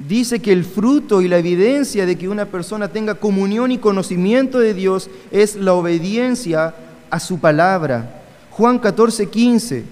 [0.09, 4.59] dice que el fruto y la evidencia de que una persona tenga comunión y conocimiento
[4.59, 6.75] de Dios es la obediencia
[7.11, 8.23] a su palabra.
[8.51, 9.85] Juan 14, 15,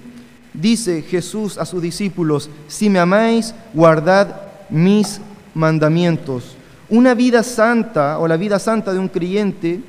[0.52, 5.20] dice Jesús a sus discípulos, si me amáis, guardad mis
[5.54, 6.56] mandamientos.
[6.88, 9.80] Una vida santa o la vida santa de un creyente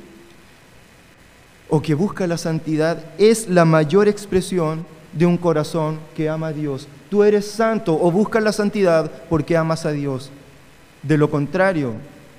[1.68, 6.52] o que busca la santidad es la mayor expresión de un corazón que ama a
[6.52, 6.88] Dios.
[7.10, 10.30] Tú eres santo o buscas la santidad porque amas a Dios.
[11.02, 11.94] De lo contrario,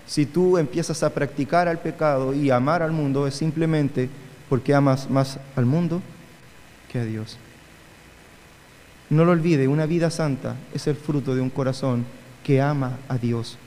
[0.07, 4.09] si tú empiezas a practicar al pecado y amar al mundo, es simplemente
[4.49, 6.01] porque amas más al mundo
[6.91, 7.37] que a Dios.
[9.09, 12.05] No lo olvide, una vida santa es el fruto de un corazón
[12.43, 13.57] que ama a Dios.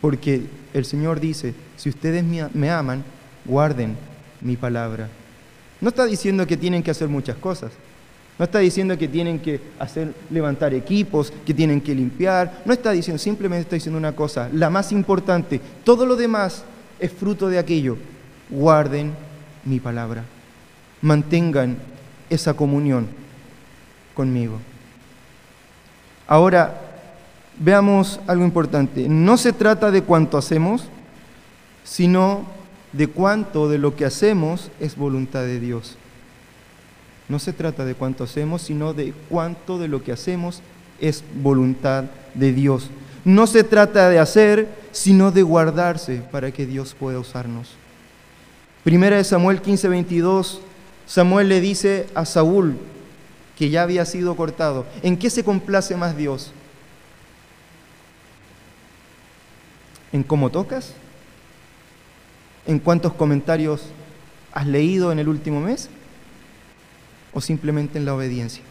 [0.00, 0.42] Porque
[0.72, 3.04] el Señor dice, si ustedes me aman,
[3.44, 3.96] guarden
[4.40, 5.08] mi palabra.
[5.80, 7.70] No está diciendo que tienen que hacer muchas cosas.
[8.38, 12.62] No está diciendo que tienen que hacer levantar equipos, que tienen que limpiar.
[12.64, 15.60] No está diciendo, simplemente está diciendo una cosa, la más importante.
[15.84, 16.64] Todo lo demás
[16.98, 17.96] es fruto de aquello.
[18.50, 19.12] Guarden
[19.64, 20.24] mi palabra.
[21.00, 21.76] Mantengan
[22.28, 23.06] esa comunión
[24.14, 24.58] conmigo.
[26.26, 26.80] Ahora,
[27.58, 29.08] veamos algo importante.
[29.08, 30.84] No se trata de cuánto hacemos,
[31.84, 32.46] sino
[32.92, 35.98] de cuánto de lo que hacemos es voluntad de Dios.
[37.28, 40.60] No se trata de cuánto hacemos, sino de cuánto de lo que hacemos
[41.00, 42.90] es voluntad de Dios.
[43.24, 47.70] No se trata de hacer, sino de guardarse para que Dios pueda usarnos.
[48.82, 50.60] Primera de Samuel 15, 22,
[51.06, 52.76] Samuel le dice a Saúl,
[53.56, 56.52] que ya había sido cortado, ¿en qué se complace más Dios?
[60.12, 60.94] ¿En cómo tocas?
[62.66, 63.82] en cuántos comentarios
[64.52, 65.88] has leído en el último mes
[67.34, 68.62] o simplemente en la obediencia.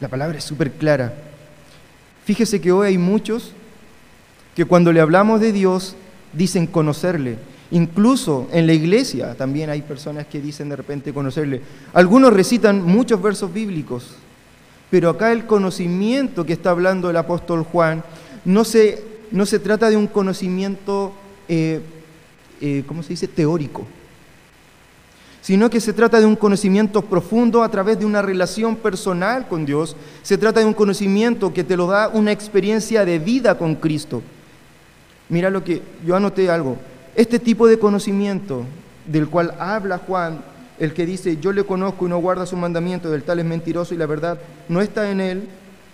[0.00, 1.14] La palabra es súper clara.
[2.24, 3.52] Fíjese que hoy hay muchos
[4.54, 5.96] que cuando le hablamos de Dios
[6.32, 7.38] dicen conocerle.
[7.70, 11.62] Incluso en la iglesia también hay personas que dicen de repente conocerle.
[11.92, 14.14] Algunos recitan muchos versos bíblicos,
[14.90, 18.04] pero acá el conocimiento que está hablando el apóstol Juan
[18.44, 21.12] no se no se trata de un conocimiento,
[21.48, 21.80] eh,
[22.66, 23.86] eh, ¿cómo se dice?, teórico,
[25.42, 29.66] sino que se trata de un conocimiento profundo a través de una relación personal con
[29.66, 29.94] Dios.
[30.22, 34.22] Se trata de un conocimiento que te lo da una experiencia de vida con Cristo.
[35.28, 36.78] Mira lo que yo anoté algo.
[37.14, 38.64] Este tipo de conocimiento
[39.04, 40.42] del cual habla Juan,
[40.78, 43.92] el que dice, yo le conozco y no guarda su mandamiento, del tal es mentiroso
[43.92, 44.38] y la verdad
[44.70, 45.48] no está en él,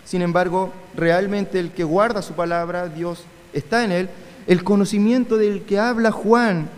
[0.04, 4.08] sin embargo, realmente el que guarda su palabra, Dios está en él.
[4.46, 6.68] El conocimiento del que habla Juan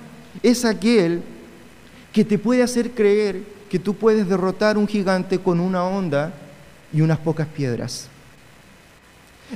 [0.42, 1.22] es aquel
[2.12, 6.32] que te puede hacer creer que tú puedes derrotar un gigante con una onda
[6.92, 8.08] y unas pocas piedras.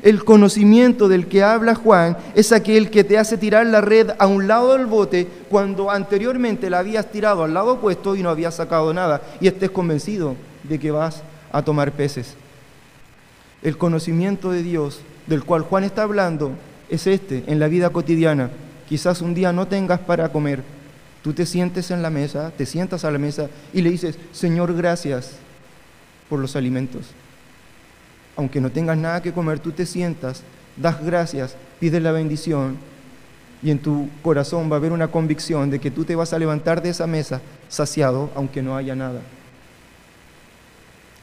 [0.02, 4.26] El conocimiento del que habla Juan es aquel que te hace tirar la red a
[4.26, 8.56] un lado del bote cuando anteriormente la habías tirado al lado opuesto y no habías
[8.56, 12.34] sacado nada y estés convencido de que vas a tomar peces.
[13.62, 16.52] El conocimiento de Dios del cual Juan está hablando
[16.88, 18.50] es este, en la vida cotidiana.
[18.88, 20.62] Quizás un día no tengas para comer.
[21.22, 24.74] Tú te sientes en la mesa, te sientas a la mesa y le dices, Señor,
[24.74, 25.32] gracias
[26.28, 27.06] por los alimentos.
[28.36, 30.42] Aunque no tengas nada que comer, tú te sientas,
[30.76, 32.76] das gracias, pides la bendición
[33.62, 36.38] y en tu corazón va a haber una convicción de que tú te vas a
[36.38, 39.20] levantar de esa mesa saciado, aunque no haya nada.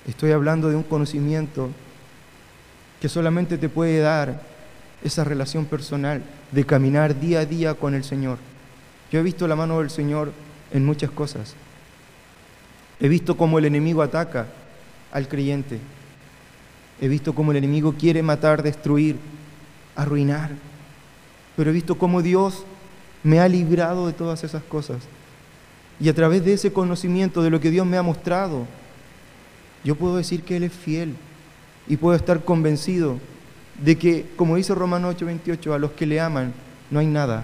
[0.08, 1.69] Estoy hablando de un conocimiento
[2.99, 4.41] que solamente te puede dar
[5.03, 8.37] esa relación personal de caminar día a día con el Señor.
[9.11, 10.31] Yo he visto la mano del Señor
[10.71, 11.55] en muchas cosas.
[12.99, 14.47] He visto cómo el enemigo ataca
[15.11, 15.79] al creyente.
[17.01, 19.17] He visto cómo el enemigo quiere matar, destruir,
[19.95, 20.51] arruinar.
[21.57, 22.65] Pero he visto cómo Dios
[23.23, 25.03] me ha librado de todas esas cosas.
[25.99, 28.65] Y a través de ese conocimiento de lo que Dios me ha mostrado,
[29.83, 31.15] yo puedo decir que Él es fiel
[31.87, 33.19] y puedo estar convencido
[33.81, 36.53] de que, como dice Romano 8:28, a los que le aman
[36.91, 37.43] no hay nada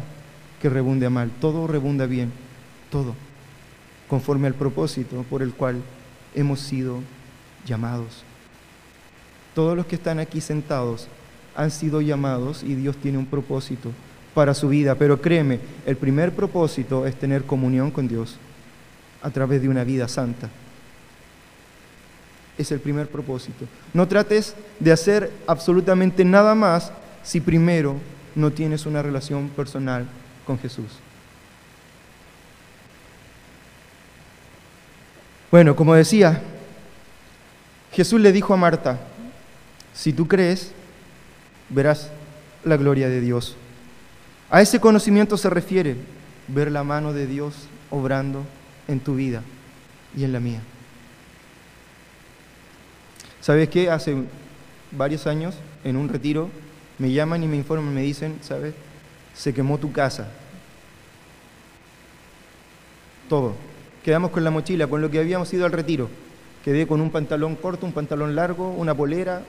[0.62, 2.32] que rebunde a mal, todo rebunda bien,
[2.90, 3.16] todo,
[4.08, 5.82] conforme al propósito por el cual
[6.36, 7.00] hemos sido
[7.66, 8.24] llamados.
[9.56, 11.08] Todos los que están aquí sentados
[11.56, 13.92] han sido llamados y Dios tiene un propósito
[14.34, 18.38] para su vida, pero créeme, el primer propósito es tener comunión con Dios
[19.22, 20.50] a través de una vida santa
[22.60, 23.66] es el primer propósito.
[23.94, 26.92] No trates de hacer absolutamente nada más
[27.24, 27.96] si primero
[28.36, 30.06] no tienes una relación personal
[30.46, 31.00] con Jesús.
[35.50, 36.42] Bueno, como decía,
[37.94, 39.00] Jesús le dijo a Marta,
[39.94, 40.72] si tú crees,
[41.70, 42.12] verás
[42.66, 43.56] la gloria de Dios.
[44.52, 45.96] A ese conocimiento se refiere
[46.50, 47.56] ver la mano de Dios
[47.90, 48.44] obrando
[48.88, 49.44] en tu vida
[50.16, 50.62] y en la mía.
[53.42, 53.90] ¿Sabes qué?
[53.90, 54.16] Hace
[54.92, 56.50] varios años, en un retiro,
[56.98, 58.74] me llaman y me informan, me dicen, ¿sabes?
[59.34, 60.28] Se quemó tu casa.
[63.30, 63.56] Todo.
[64.04, 66.10] Quedamos con la mochila, con lo que habíamos ido al retiro.
[66.66, 69.44] Quedé con un pantalón corto, un pantalón largo, una polera,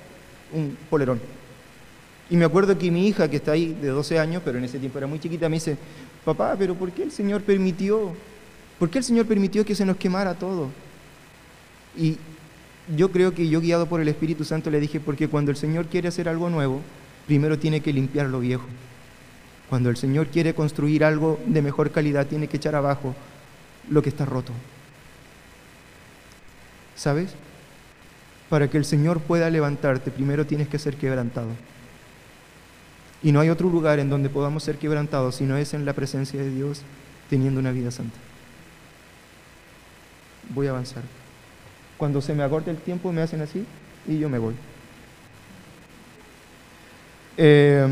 [0.52, 1.20] un polerón.
[2.28, 4.78] Y me acuerdo que mi hija, que está ahí de 12 años, pero en ese
[4.78, 5.76] tiempo era muy chiquita, me dice,
[6.24, 8.12] papá, pero ¿por qué el Señor permitió?
[8.78, 10.68] ¿Por qué el Señor permitió que se nos quemara todo?
[11.96, 12.16] Y
[12.96, 15.86] yo creo que yo guiado por el Espíritu Santo le dije, porque cuando el Señor
[15.86, 16.80] quiere hacer algo nuevo,
[17.26, 18.66] primero tiene que limpiar lo viejo.
[19.68, 23.14] Cuando el Señor quiere construir algo de mejor calidad, tiene que echar abajo
[23.88, 24.52] lo que está roto.
[26.96, 27.30] ¿Sabes?
[28.48, 31.50] Para que el Señor pueda levantarte, primero tienes que ser quebrantado.
[33.22, 35.92] Y no hay otro lugar en donde podamos ser quebrantados si no es en la
[35.92, 36.82] presencia de Dios
[37.28, 38.18] teniendo una vida santa.
[40.52, 41.19] Voy a avanzar.
[42.00, 43.66] Cuando se me acorte el tiempo me hacen así
[44.08, 44.54] y yo me voy.
[47.36, 47.86] Eh,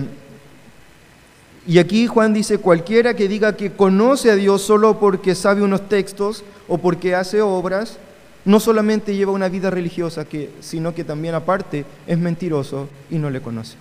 [1.67, 5.91] y aquí Juan dice, cualquiera que diga que conoce a Dios solo porque sabe unos
[5.91, 7.99] textos o porque hace obras,
[8.47, 13.29] no solamente lleva una vida religiosa, que, sino que también aparte es mentiroso y no
[13.29, 13.77] le conoce.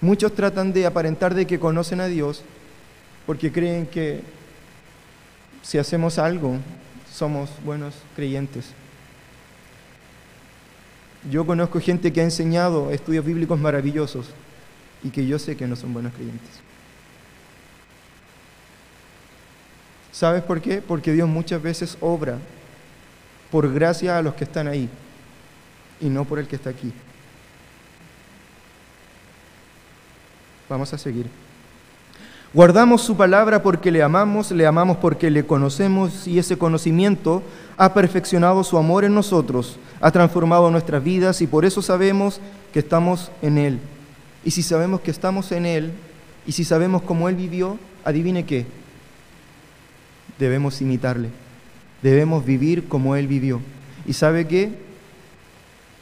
[0.00, 2.44] Muchos tratan de aparentar de que conocen a Dios
[3.26, 4.20] porque creen que
[5.62, 6.58] si hacemos algo
[7.22, 8.72] somos buenos creyentes.
[11.30, 14.26] Yo conozco gente que ha enseñado estudios bíblicos maravillosos
[15.04, 16.50] y que yo sé que no son buenos creyentes.
[20.10, 20.82] ¿Sabes por qué?
[20.82, 22.38] Porque Dios muchas veces obra
[23.52, 24.88] por gracia a los que están ahí
[26.00, 26.92] y no por el que está aquí.
[30.68, 31.26] Vamos a seguir.
[32.54, 37.42] Guardamos su palabra porque le amamos, le amamos porque le conocemos y ese conocimiento
[37.78, 42.80] ha perfeccionado su amor en nosotros, ha transformado nuestras vidas y por eso sabemos que
[42.80, 43.78] estamos en Él.
[44.44, 45.92] Y si sabemos que estamos en Él
[46.46, 48.66] y si sabemos cómo Él vivió, adivine qué,
[50.38, 51.30] debemos imitarle,
[52.02, 53.62] debemos vivir como Él vivió.
[54.06, 54.78] ¿Y sabe qué?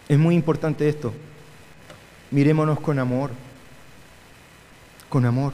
[0.09, 1.13] Es muy importante esto.
[2.33, 3.31] Mirémonos con amor,
[5.09, 5.53] con amor.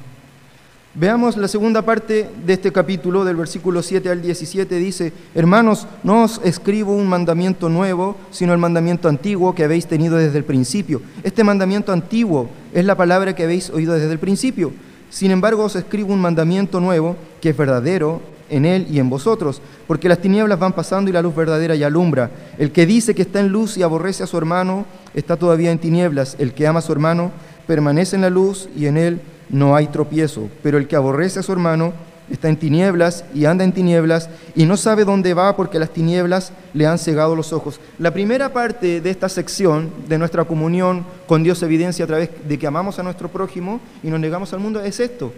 [0.99, 6.23] Veamos la segunda parte de este capítulo, del versículo 7 al 17, dice, hermanos, no
[6.23, 11.03] os escribo un mandamiento nuevo, sino el mandamiento antiguo que habéis tenido desde el principio.
[11.23, 14.73] Este mandamiento antiguo es la palabra que habéis oído desde el principio.
[15.11, 19.61] Sin embargo, os escribo un mandamiento nuevo que es verdadero en él y en vosotros,
[19.87, 22.31] porque las tinieblas van pasando y la luz verdadera ya alumbra.
[22.57, 25.79] El que dice que está en luz y aborrece a su hermano, está todavía en
[25.79, 26.37] tinieblas.
[26.39, 27.33] El que ama a su hermano,
[27.67, 31.43] permanece en la luz y en él no hay tropiezo, pero el que aborrece a
[31.43, 31.93] su hermano
[32.31, 36.53] está en tinieblas y anda en tinieblas y no sabe dónde va porque las tinieblas
[36.75, 37.81] le han cegado los ojos.
[37.99, 42.59] La primera parte de esta sección de nuestra comunión con Dios evidencia a través de
[42.59, 45.33] que amamos a nuestro prójimo y nos negamos al mundo es esto,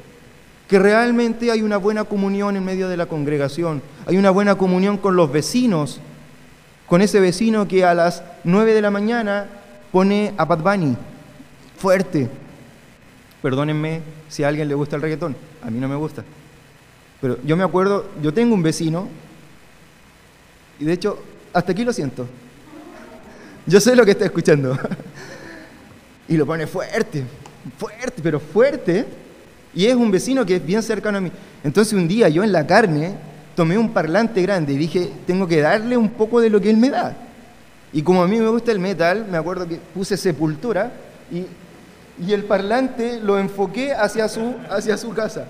[0.69, 4.97] que realmente hay una buena comunión en medio de la congregación, hay una buena comunión
[4.97, 6.01] con los vecinos,
[6.87, 9.47] con ese vecino que a las 9 de la mañana
[9.93, 10.61] pone a Bad
[11.77, 12.29] fuerte,
[13.43, 16.25] Perdónenme si a alguien le gusta el reggaetón, a mí no me gusta.
[17.21, 19.09] Pero yo me acuerdo, yo tengo un vecino,
[20.81, 21.19] y de hecho,
[21.53, 22.27] hasta aquí lo siento.
[23.67, 24.79] Yo sé lo que está escuchando.
[26.29, 27.25] y lo pone fuerte,
[27.77, 29.07] fuerte, pero fuerte.
[29.75, 31.31] Y es un vecino que es bien cercano a mí.
[31.65, 33.15] Entonces un día yo en la carne
[33.55, 36.77] tomé un parlante grande y dije, tengo que darle un poco de lo que él
[36.77, 37.17] me da.
[37.93, 40.93] Y como a mí me gusta el metal, me acuerdo que puse sepultura
[41.31, 41.45] y
[42.21, 45.47] y el parlante lo enfoqué hacia su, hacia su casa.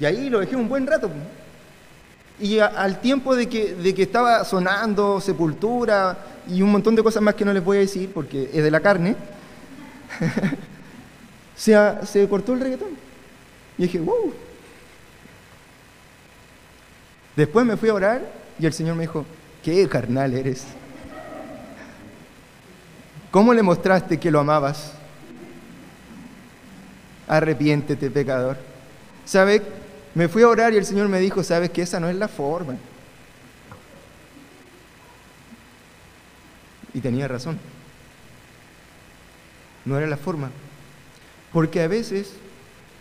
[0.00, 1.10] Y ahí lo dejé un buen rato.
[2.38, 6.16] Y al tiempo de que, de que estaba sonando Sepultura
[6.48, 8.70] y un montón de cosas más que no les voy a decir porque es de
[8.70, 9.14] la carne,
[11.56, 12.90] se, se cortó el reggaetón.
[13.76, 14.32] Y dije, wow.
[17.36, 18.22] Después me fui a orar
[18.58, 19.26] y el Señor me dijo,
[19.62, 20.64] qué carnal eres.
[23.30, 24.94] ¿Cómo le mostraste que lo amabas?
[27.30, 28.56] Arrepiéntete pecador.
[29.24, 29.62] ¿Sabe?
[30.14, 32.26] Me fui a orar y el Señor me dijo, sabes que esa no es la
[32.26, 32.76] forma.
[36.92, 37.58] Y tenía razón.
[39.84, 40.50] No era la forma.
[41.52, 42.32] Porque a veces,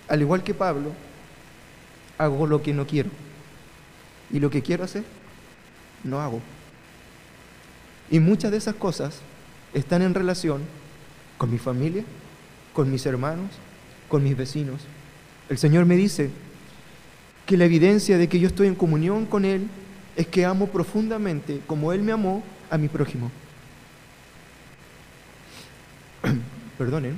[0.08, 0.94] al igual que Pablo,
[2.20, 3.10] hago lo que no quiero.
[4.30, 5.04] Y lo que quiero hacer,
[6.04, 6.40] no hago.
[8.12, 9.22] Y muchas de esas cosas
[9.74, 10.62] están en relación
[11.40, 12.04] con mi familia,
[12.74, 13.50] con mis hermanos,
[14.10, 14.82] con mis vecinos.
[15.48, 16.30] El Señor me dice
[17.46, 19.68] que la evidencia de que yo estoy en comunión con Él
[20.16, 23.32] es que amo profundamente, como Él me amó, a mi prójimo.
[26.78, 27.18] Perdonen.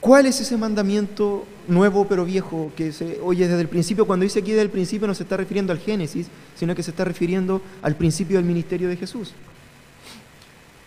[0.00, 4.06] ¿Cuál es ese mandamiento nuevo pero viejo que se oye desde el principio?
[4.06, 6.90] Cuando dice aquí desde el principio no se está refiriendo al Génesis, sino que se
[6.90, 9.32] está refiriendo al principio del ministerio de Jesús.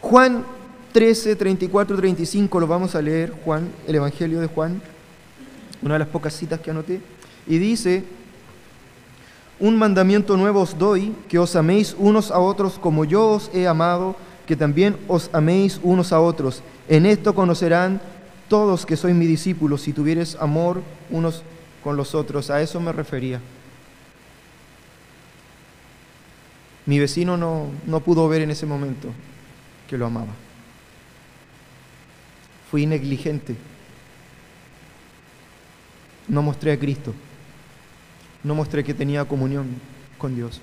[0.02, 0.46] Juan
[0.94, 4.82] 13, 34, 35 lo vamos a leer, Juan, el Evangelio de Juan,
[5.82, 7.02] una de las pocas citas que anoté,
[7.46, 8.04] y dice,
[9.60, 13.68] Un mandamiento nuevo os doy, que os améis unos a otros como yo os he
[13.68, 14.16] amado,
[14.46, 16.62] que también os améis unos a otros.
[16.88, 18.00] En esto conocerán
[18.48, 21.44] todos que sois mis discípulos, si tuvieres amor unos
[21.84, 22.50] con los otros.
[22.50, 23.42] A eso me refería.
[26.86, 29.10] Mi vecino no, no pudo ver en ese momento
[29.90, 30.47] que lo amaba.
[32.78, 33.56] Fui negligente.
[36.28, 37.12] No mostré a Cristo.
[38.44, 39.66] No mostré que tenía comunión
[40.20, 40.62] con Dios.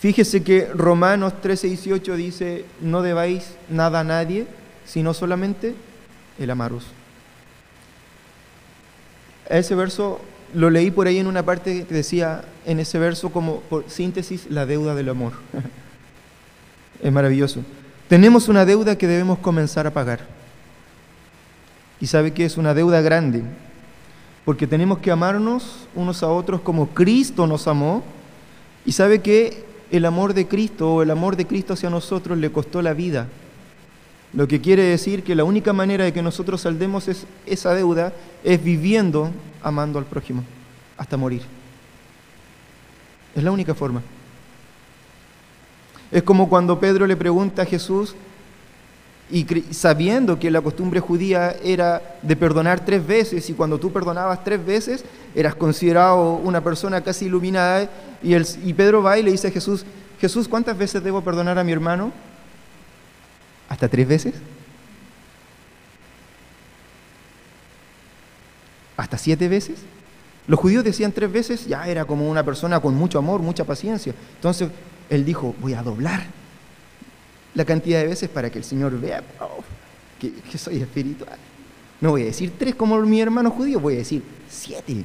[0.00, 4.48] Fíjese que Romanos 13, 18 dice, no debáis nada a nadie,
[4.84, 5.76] sino solamente
[6.40, 6.86] el amaros.
[9.48, 10.20] Ese verso
[10.54, 14.50] lo leí por ahí en una parte que decía, en ese verso como por síntesis,
[14.50, 15.34] la deuda del amor.
[17.00, 17.62] es maravilloso.
[18.12, 20.20] Tenemos una deuda que debemos comenzar a pagar.
[21.98, 23.42] Y sabe que es una deuda grande,
[24.44, 28.02] porque tenemos que amarnos unos a otros como Cristo nos amó.
[28.84, 32.52] Y sabe que el amor de Cristo o el amor de Cristo hacia nosotros le
[32.52, 33.28] costó la vida.
[34.34, 38.12] Lo que quiere decir que la única manera de que nosotros saldemos es, esa deuda
[38.44, 39.30] es viviendo
[39.62, 40.44] amando al prójimo
[40.98, 41.40] hasta morir.
[43.34, 44.02] Es la única forma.
[46.12, 48.14] Es como cuando Pedro le pregunta a Jesús,
[49.30, 54.44] y sabiendo que la costumbre judía era de perdonar tres veces, y cuando tú perdonabas
[54.44, 55.04] tres veces,
[55.34, 57.88] eras considerado una persona casi iluminada,
[58.22, 59.86] y, el, y Pedro va y le dice a Jesús,
[60.20, 62.12] Jesús, ¿cuántas veces debo perdonar a mi hermano?
[63.70, 64.34] ¿Hasta tres veces?
[68.98, 69.78] ¿Hasta siete veces?
[70.46, 74.14] Los judíos decían tres veces, ya era como una persona con mucho amor, mucha paciencia.
[74.36, 74.68] Entonces
[75.12, 76.24] él dijo, voy a doblar
[77.54, 79.62] la cantidad de veces para que el Señor vea oh,
[80.18, 81.36] que, que, soy espiritual.
[82.00, 85.04] No voy a decir tres como mi hermano judío, voy a decir siete.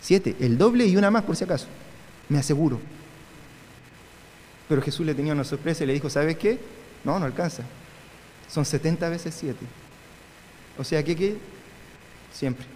[0.00, 1.68] Siete, el doble y una más por si acaso,
[2.28, 2.80] me aseguro.
[4.68, 6.58] Pero Jesús le tenía una sorpresa y le dijo, ¿sabes qué?
[7.04, 7.62] No, no alcanza.
[8.50, 9.64] Son 70 veces siete.
[10.76, 11.36] O sea que, ¿qué?
[12.32, 12.66] Siempre.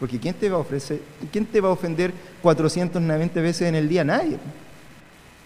[0.00, 3.90] Porque ¿quién te va a ofrecer, quién te va a ofender 490 veces en el
[3.90, 4.04] día?
[4.04, 4.38] Nadie.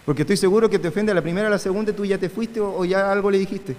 [0.07, 2.29] Porque estoy seguro que te ofende a la primera, a la segunda, tú ya te
[2.29, 3.75] fuiste o, ya algo le dijiste.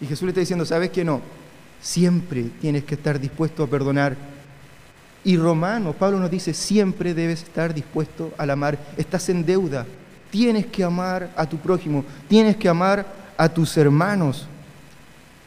[0.00, 1.20] Y Jesús le está diciendo, ¿sabes que no?
[1.82, 4.16] Siempre tienes que estar dispuesto a perdonar.
[5.24, 8.78] Y Romano, Pablo nos dice, siempre debes estar dispuesto al amar.
[8.96, 9.86] Estás en deuda.
[10.30, 12.04] Tienes que amar a tu prójimo.
[12.28, 13.06] Tienes que amar
[13.36, 14.46] a tus hermanos.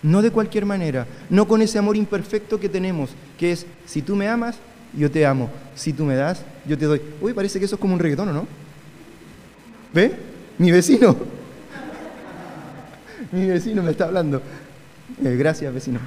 [0.03, 1.07] No de cualquier manera.
[1.29, 4.57] No con ese amor imperfecto que tenemos, que es, si tú me amas,
[4.93, 5.49] yo te amo.
[5.75, 7.01] Si tú me das, yo te doy.
[7.21, 8.47] Uy, parece que eso es como un reggaetón, ¿no?
[9.93, 10.15] ¿Ve?
[10.57, 11.15] Mi vecino.
[13.31, 14.41] Mi vecino me está hablando.
[15.23, 15.99] Eh, gracias, vecino.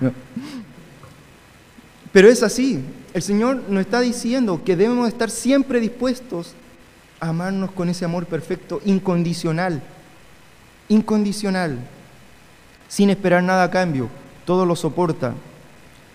[2.12, 2.80] Pero es así.
[3.12, 6.54] El Señor nos está diciendo que debemos estar siempre dispuestos
[7.20, 9.82] a amarnos con ese amor perfecto, incondicional.
[10.88, 11.78] Incondicional.
[12.88, 14.08] Sin esperar nada a cambio.
[14.44, 15.34] Todo lo soporta,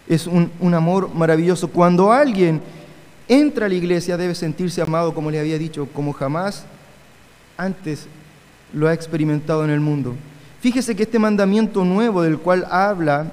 [0.09, 1.67] es un, amor maravilloso.
[1.67, 2.61] Cuando alguien
[3.27, 6.65] entra a la iglesia debe sentirse amado, como le había dicho, como jamás
[7.55, 8.07] antes
[8.73, 10.15] lo ha experimentado en el mundo.
[10.61, 13.31] Fíjese que este mandamiento nuevo del cual habla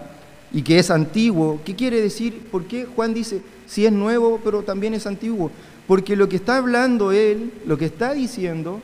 [0.53, 2.47] y que es antiguo, ¿qué quiere decir?
[2.53, 5.51] ¿Por qué Juan dice, si es nuevo, pero también es antiguo?
[5.87, 8.81] Porque lo que está hablando él, lo que está diciendo,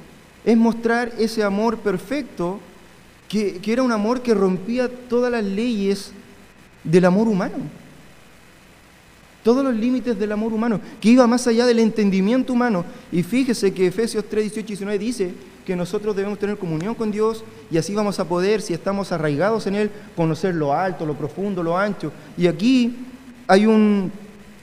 [0.47, 2.59] es mostrar ese amor perfecto,
[3.28, 6.12] que, que era un amor que rompía todas las leyes
[6.84, 7.82] del amor humano
[9.43, 12.84] todos los límites del amor humano, que iba más allá del entendimiento humano.
[13.11, 15.34] Y fíjese que Efesios 3, 18 y 19 dice
[15.66, 19.66] que nosotros debemos tener comunión con Dios y así vamos a poder, si estamos arraigados
[19.66, 22.12] en Él, conocer lo alto, lo profundo, lo ancho.
[22.36, 22.97] Y aquí
[23.47, 24.11] hay un,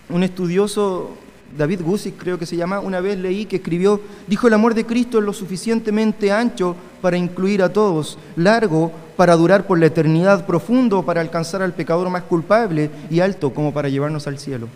[0.10, 1.16] un estudioso,
[1.58, 4.86] David Gusick creo que se llama, una vez leí que escribió, dijo el amor de
[4.86, 10.45] Cristo es lo suficientemente ancho para incluir a todos, largo para durar por la eternidad,
[10.45, 14.68] profundo para alcanzar al pecador más culpable y alto como para llevarnos al cielo.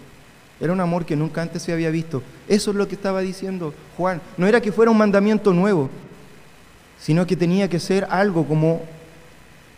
[0.60, 2.22] Era un amor que nunca antes se había visto.
[2.48, 4.22] Eso es lo que estaba diciendo Juan.
[4.38, 5.90] No era que fuera un mandamiento nuevo,
[7.00, 8.82] sino que tenía que ser algo como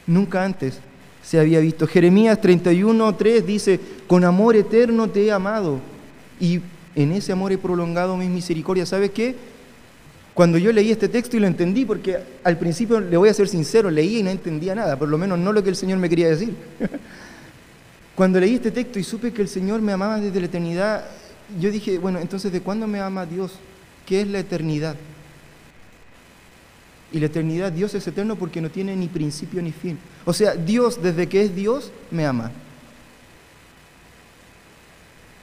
[0.07, 0.79] nunca antes
[1.23, 1.87] se había visto.
[1.87, 5.79] Jeremías 31.3 dice, con amor eterno te he amado
[6.39, 6.61] y
[6.95, 8.85] en ese amor he prolongado mi misericordia.
[8.85, 9.35] ¿Sabes qué?
[10.33, 13.47] Cuando yo leí este texto y lo entendí, porque al principio, le voy a ser
[13.47, 16.09] sincero, leí y no entendía nada, por lo menos no lo que el Señor me
[16.09, 16.53] quería decir.
[18.15, 21.05] Cuando leí este texto y supe que el Señor me amaba desde la eternidad,
[21.59, 23.53] yo dije, bueno, entonces ¿de cuándo me ama Dios?
[24.05, 24.95] ¿Qué es la eternidad?
[27.11, 29.97] Y la eternidad, Dios es eterno porque no tiene ni principio ni fin.
[30.25, 32.51] O sea, Dios, desde que es Dios, me ama.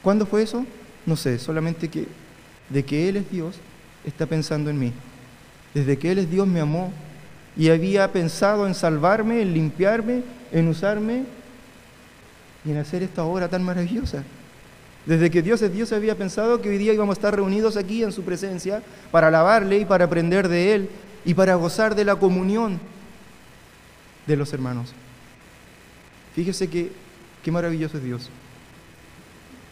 [0.03, 0.65] ¿Cuándo fue eso?
[1.05, 2.07] No sé, solamente que
[2.69, 3.55] de que Él es Dios,
[4.05, 4.91] está pensando en mí.
[5.73, 6.91] Desde que Él es Dios me amó
[7.55, 11.23] y había pensado en salvarme, en limpiarme, en usarme
[12.65, 14.23] y en hacer esta obra tan maravillosa.
[15.05, 18.03] Desde que Dios es Dios había pensado que hoy día íbamos a estar reunidos aquí
[18.03, 18.81] en su presencia
[19.11, 20.89] para alabarle y para aprender de Él
[21.25, 22.79] y para gozar de la comunión
[24.25, 24.93] de los hermanos.
[26.33, 26.91] Fíjese que
[27.43, 28.29] qué maravilloso es Dios.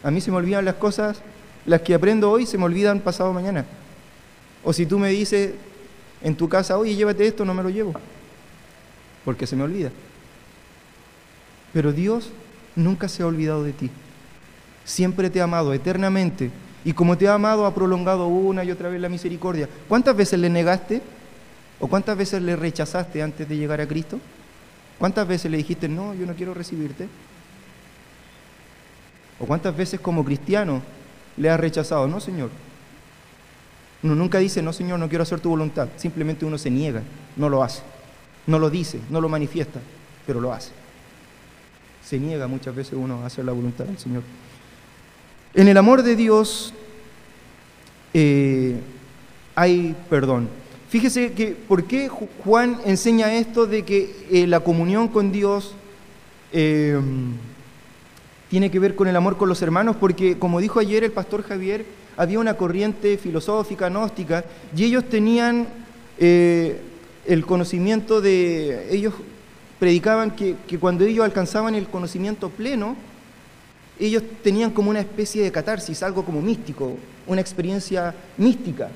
[0.02, 1.20] A mí se me olvidan las cosas,
[1.66, 3.64] las que aprendo hoy se me olvidan pasado mañana.
[4.64, 5.52] O si tú me dices
[6.22, 7.94] en tu casa, oye, llévate esto, no me lo llevo,
[9.24, 9.90] porque se me olvida.
[11.72, 12.30] Pero Dios
[12.76, 13.90] nunca se ha olvidado de ti.
[14.84, 16.50] Siempre te ha amado eternamente.
[16.84, 19.68] Y como te ha amado, ha prolongado una y otra vez la misericordia.
[19.88, 21.00] ¿Cuántas veces le negaste?
[21.78, 24.18] ¿O cuántas veces le rechazaste antes de llegar a Cristo?
[24.98, 27.08] ¿Cuántas veces le dijiste, no, yo no quiero recibirte?
[29.42, 30.80] ¿O cuántas veces como cristiano
[31.36, 32.06] le has rechazado?
[32.06, 32.48] No, Señor.
[34.04, 35.88] Uno nunca dice, no, Señor, no quiero hacer tu voluntad.
[35.96, 37.02] Simplemente uno se niega,
[37.36, 37.82] no lo hace.
[38.46, 39.80] No lo dice, no lo manifiesta,
[40.26, 40.70] pero lo hace.
[42.04, 44.22] Se niega muchas veces uno a hacer la voluntad del Señor.
[45.54, 46.72] En el amor de Dios
[48.14, 48.78] eh,
[49.56, 50.48] hay perdón.
[50.88, 55.74] Fíjese que por qué Juan enseña esto de que eh, la comunión con Dios
[56.52, 57.00] eh,
[58.52, 61.42] tiene que ver con el amor con los hermanos, porque como dijo ayer el pastor
[61.42, 61.86] Javier,
[62.18, 64.44] había una corriente filosófica, gnóstica,
[64.76, 65.68] y ellos tenían
[66.18, 69.14] el conocimiento de, ellos
[69.78, 72.94] predicaban que, que cuando ellos alcanzaban el conocimiento pleno,
[73.98, 78.90] ellos tenían como una especie de catarsis, algo como místico, una experiencia mística.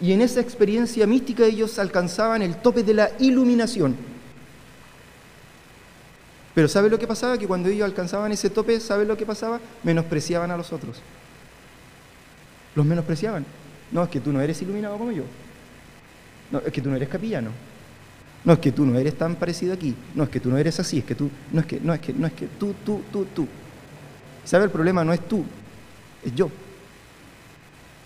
[0.00, 3.96] Y en esa experiencia mística ellos alcanzaban el tope de la iluminación.
[6.58, 7.38] Pero ¿sabe lo que pasaba?
[7.38, 9.60] Que cuando ellos alcanzaban ese tope, ¿sabe lo que pasaba?
[9.84, 11.00] Menospreciaban a los otros.
[12.74, 13.46] Los menospreciaban.
[13.92, 15.22] No, es que tú no eres iluminado como yo.
[16.50, 17.50] No, es que tú no eres capillano.
[18.44, 19.94] No es que tú no eres tan parecido aquí.
[20.16, 20.98] No es que tú no eres así.
[20.98, 23.24] Es que tú, no es que, no es que, no es que tú, tú, tú,
[23.26, 23.46] tú.
[24.44, 24.64] ¿Sabe?
[24.64, 25.44] El problema no es tú,
[26.24, 26.50] es yo.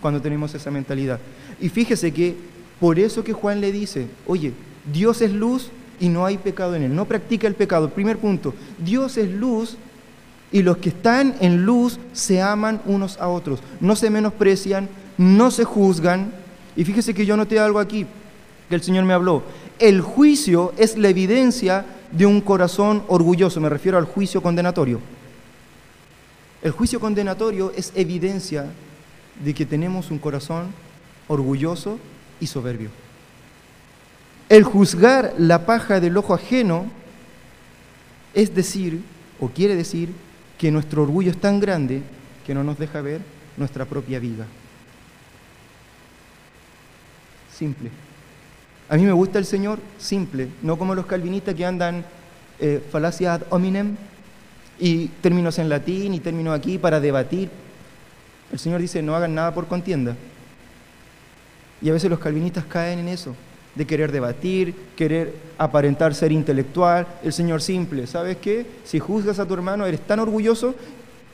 [0.03, 1.19] Cuando tenemos esa mentalidad.
[1.59, 2.37] Y fíjese que
[2.79, 4.53] por eso que Juan le dice, oye,
[4.93, 5.71] Dios es luz
[6.01, 6.95] y no hay pecado en él.
[6.95, 7.91] No practica el pecado.
[7.91, 9.77] Primer punto, Dios es luz
[10.51, 13.61] y los que están en luz se aman unos a otros.
[13.81, 16.33] No se menosprecian, no se juzgan.
[16.77, 18.07] Y fíjese que yo noté algo aquí
[18.69, 19.43] que el Señor me habló.
[19.79, 23.61] El juicio es la evidencia de un corazón orgulloso.
[23.61, 25.01] Me refiero al juicio condenatorio.
[26.63, 28.67] El juicio condenatorio es evidencia
[29.43, 30.69] de que tenemos un corazón
[31.29, 31.99] orgulloso
[32.41, 33.02] y soberbio.
[34.53, 36.85] El juzgar la paja del ojo ajeno
[38.35, 39.01] es decir,
[39.41, 40.13] o quiere decir,
[40.59, 42.03] que nuestro orgullo es tan grande
[42.45, 43.23] que no nos deja ver
[43.57, 44.45] nuestra propia viga.
[47.51, 47.89] Simple.
[48.91, 52.05] A mí me gusta el Señor simple, no como los calvinistas que andan
[52.61, 53.97] eh, falacia ad hominem,
[54.79, 57.49] y términos en latín y términos aquí para debatir.
[58.53, 60.15] El Señor dice, no hagan nada por contienda.
[61.81, 63.35] Y a veces los calvinistas caen en eso,
[63.75, 67.07] de querer debatir, querer aparentar ser intelectual.
[67.23, 68.67] El Señor simple, ¿sabes qué?
[68.85, 70.75] Si juzgas a tu hermano, eres tan orgulloso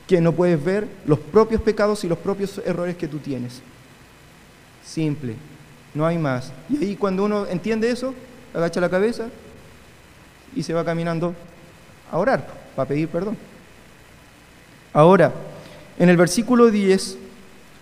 [0.06, 3.60] que no puedes ver los propios pecados y los propios errores que tú tienes.
[4.84, 5.34] Simple,
[5.94, 6.52] no hay más.
[6.70, 8.14] Y ahí cuando uno entiende eso,
[8.54, 9.28] agacha la cabeza
[10.54, 11.34] y se va caminando
[12.10, 13.36] a orar para pedir perdón.
[14.92, 15.32] Ahora,
[15.98, 17.18] en el versículo 10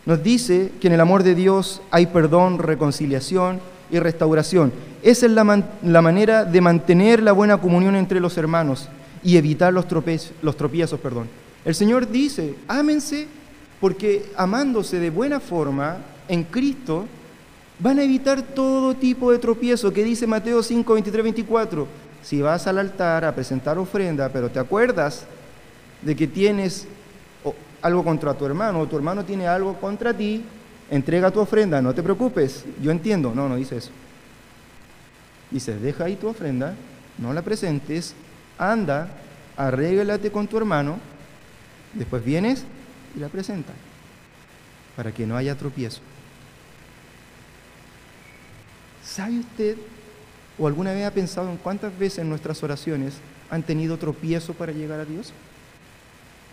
[0.06, 3.60] nos dice que en el amor de Dios hay perdón, reconciliación
[3.90, 4.72] y restauración.
[5.02, 8.88] Esa es la, la manera de mantener la buena comunión entre los hermanos
[9.22, 9.86] y evitar los,
[10.42, 11.00] los tropiezos.
[11.00, 11.28] Perdón.
[11.64, 13.26] El Señor dice, ámense
[13.80, 17.06] porque amándose de buena forma en Cristo,
[17.78, 21.86] van a evitar todo tipo de tropiezo que dice Mateo 5, 23, 24
[22.26, 25.24] si vas al altar a presentar ofrenda, pero te acuerdas
[26.02, 26.88] de que tienes
[27.80, 30.42] algo contra tu hermano o tu hermano tiene algo contra ti,
[30.90, 33.34] entrega tu ofrenda, no te preocupes, yo entiendo.
[33.34, 33.90] No, no dice eso.
[35.50, 36.74] Dice, deja ahí tu ofrenda,
[37.18, 38.14] no la presentes,
[38.58, 39.08] anda,
[39.56, 40.98] arréglate con tu hermano,
[41.94, 42.64] después vienes
[43.16, 43.76] y la presentas,
[44.96, 46.00] para que no haya tropiezo.
[49.04, 49.76] ¿Sabe usted
[50.58, 53.14] ¿O alguna vez ha pensado en cuántas veces nuestras oraciones
[53.50, 55.32] han tenido tropiezo para llegar a Dios?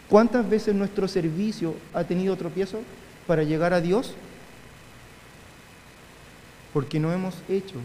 [0.10, 2.82] ¿Cuántas veces nuestro servicio ha tenido tropiezo
[3.28, 4.14] para llegar a Dios?
[6.74, 7.76] Porque no hemos hecho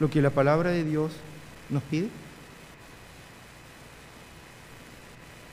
[0.00, 1.12] lo que la palabra de Dios
[1.70, 2.08] nos pide.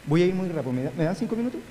[0.05, 0.73] Voy a ir muy rápido.
[0.73, 1.61] ¿Me, dan cinco minutos?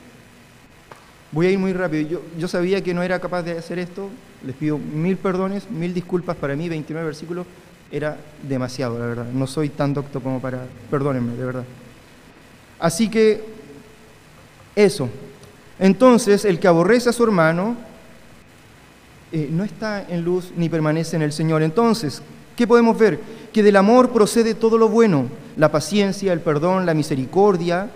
[1.32, 2.08] Voy a ir muy rápido.
[2.08, 4.10] Yo, yo sabía que no era capaz de hacer esto.
[4.44, 6.36] Les pido mil perdones, mil disculpas.
[6.36, 7.46] Para mí 29 versículos
[7.90, 9.26] era demasiado, la verdad.
[9.32, 10.66] No soy tan docto como para...
[10.90, 11.64] Perdónenme, de verdad.
[12.78, 13.44] Así que
[14.76, 15.10] eso.
[15.78, 17.76] Entonces, el que aborrece a su hermano
[19.30, 21.62] eh, no está en luz ni permanece en el Señor.
[21.62, 22.22] Entonces,
[22.56, 23.20] ¿qué podemos ver?
[23.52, 25.26] Que del amor procede todo lo bueno,
[25.56, 27.90] la paciencia, el perdón, la misericordia.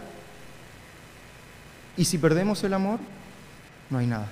[1.96, 2.98] Y si perdemos el amor,
[3.90, 4.28] no hay nada.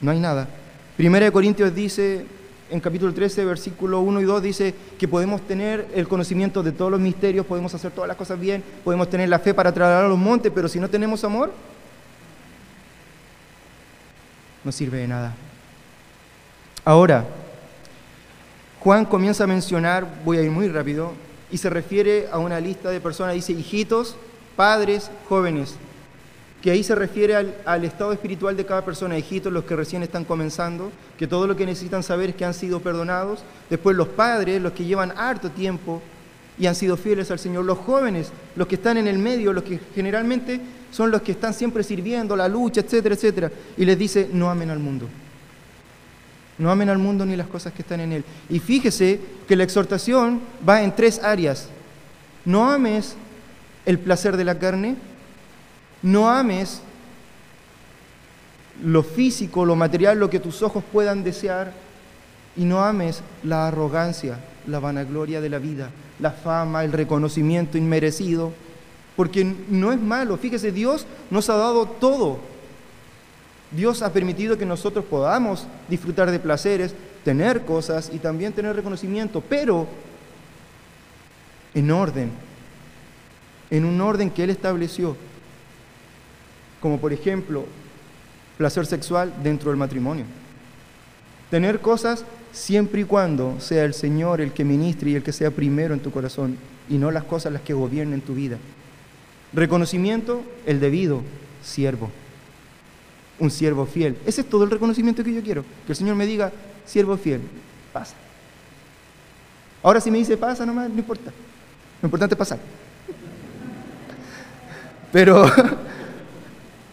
[0.00, 0.48] No hay nada.
[0.96, 2.26] Primera de Corintios dice,
[2.70, 6.90] en capítulo 13, versículo 1 y 2, dice que podemos tener el conocimiento de todos
[6.90, 10.08] los misterios, podemos hacer todas las cosas bien, podemos tener la fe para trasladar a
[10.08, 11.52] los montes, pero si no tenemos amor,
[14.64, 15.34] no sirve de nada.
[16.84, 17.26] Ahora,
[18.80, 21.12] Juan comienza a mencionar, voy a ir muy rápido,
[21.50, 24.16] y se refiere a una lista de personas, dice hijitos,
[24.56, 25.76] padres, jóvenes
[26.64, 27.36] que ahí se refiere
[27.66, 31.54] al, estado espiritual de cada persona, hijitos, los que recién están comenzando, que todo lo
[31.56, 35.50] que necesitan saber es que han sido perdonados, después los padres, los que llevan harto
[35.50, 36.00] tiempo
[36.58, 39.62] y han sido fieles al Señor, los jóvenes, los que están en el medio, los
[39.62, 40.58] que generalmente
[40.90, 44.70] son los que están siempre sirviendo, la lucha, etcétera, etcétera, y les dice, no amen
[44.70, 45.06] al mundo.
[46.56, 48.24] No amen al mundo ni las cosas que están en él.
[48.48, 51.68] Y fíjese que la exhortación va en tres áreas.
[52.46, 53.16] No ames
[53.84, 54.96] el placer de la carne,
[56.04, 56.82] no ames
[58.82, 61.72] lo físico, lo material, lo que tus ojos puedan desear,
[62.56, 65.90] y no ames la arrogancia, la vanagloria de la vida,
[66.20, 68.52] la fama, el reconocimiento inmerecido,
[69.16, 70.36] porque no es malo.
[70.36, 72.38] Fíjese, Dios nos ha dado todo.
[73.70, 76.94] Dios ha permitido que nosotros podamos disfrutar de placeres,
[77.24, 79.88] tener cosas y también tener reconocimiento, pero
[81.72, 82.30] en orden,
[83.70, 85.16] en un orden que Él estableció
[86.84, 87.64] como por ejemplo
[88.58, 90.26] placer sexual dentro del matrimonio.
[91.50, 95.50] Tener cosas siempre y cuando sea el Señor el que ministre y el que sea
[95.50, 96.58] primero en tu corazón
[96.90, 98.58] y no las cosas las que gobiernen tu vida.
[99.54, 101.22] Reconocimiento, el debido,
[101.62, 102.10] siervo.
[103.38, 104.18] Un siervo fiel.
[104.26, 105.62] Ese es todo el reconocimiento que yo quiero.
[105.86, 106.52] Que el Señor me diga,
[106.84, 107.40] siervo fiel,
[107.94, 108.14] pasa.
[109.82, 111.32] Ahora si me dice pasa nomás, no importa.
[112.02, 112.58] Lo importante es pasar.
[115.10, 115.46] Pero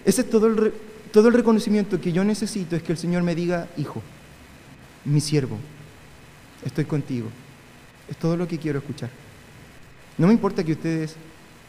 [0.05, 0.73] Ese es todo el,
[1.11, 4.01] todo el reconocimiento que yo necesito, es que el Señor me diga, hijo,
[5.05, 5.57] mi siervo,
[6.65, 7.29] estoy contigo.
[8.09, 9.09] Es todo lo que quiero escuchar.
[10.17, 11.15] No me importa que ustedes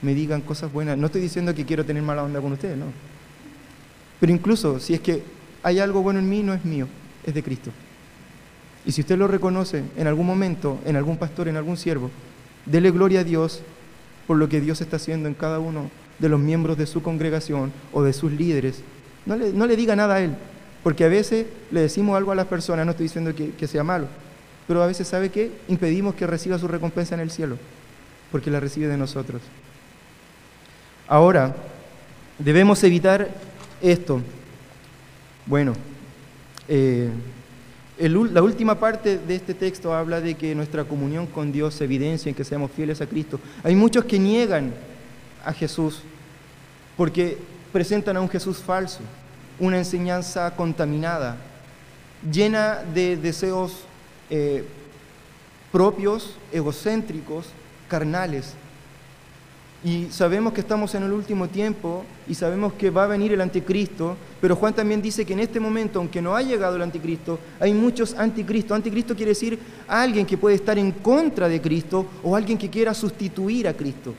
[0.02, 0.98] me digan cosas buenas.
[0.98, 2.86] No estoy diciendo que quiero tener mala onda con ustedes, no.
[4.20, 5.22] Pero incluso si es que
[5.62, 6.88] hay algo bueno en mí, no es mío,
[7.24, 7.70] es de Cristo.
[8.84, 12.10] Y si usted lo reconoce en algún momento, en algún pastor, en algún siervo,
[12.66, 13.62] dele gloria a Dios
[14.26, 17.72] por lo que Dios está haciendo en cada uno de los miembros de su congregación
[17.92, 18.82] o de sus líderes.
[19.26, 20.34] No le, no le diga nada a él,
[20.82, 23.84] porque a veces le decimos algo a las personas, no estoy diciendo que, que sea
[23.84, 24.06] malo,
[24.66, 27.56] pero a veces sabe que impedimos que reciba su recompensa en el cielo,
[28.30, 29.42] porque la recibe de nosotros.
[31.08, 31.54] Ahora,
[32.38, 33.28] debemos evitar
[33.80, 34.20] esto.
[35.46, 35.74] Bueno,
[36.68, 37.10] eh,
[37.98, 42.30] la última parte de este texto habla de que nuestra comunión con Dios se evidencia
[42.30, 43.38] en que seamos fieles a Cristo.
[43.62, 44.72] Hay muchos que niegan
[45.44, 46.02] a Jesús
[46.96, 47.38] porque
[47.72, 49.00] presentan a un Jesús falso,
[49.58, 51.36] una enseñanza contaminada,
[52.30, 53.84] llena de deseos
[54.30, 54.64] eh,
[55.70, 57.46] propios, egocéntricos,
[57.88, 58.54] carnales.
[59.84, 63.40] Y sabemos que estamos en el último tiempo y sabemos que va a venir el
[63.40, 67.40] anticristo, pero Juan también dice que en este momento, aunque no ha llegado el anticristo,
[67.58, 68.76] hay muchos anticristos.
[68.76, 72.94] Anticristo quiere decir alguien que puede estar en contra de Cristo o alguien que quiera
[72.94, 74.14] sustituir a Cristo.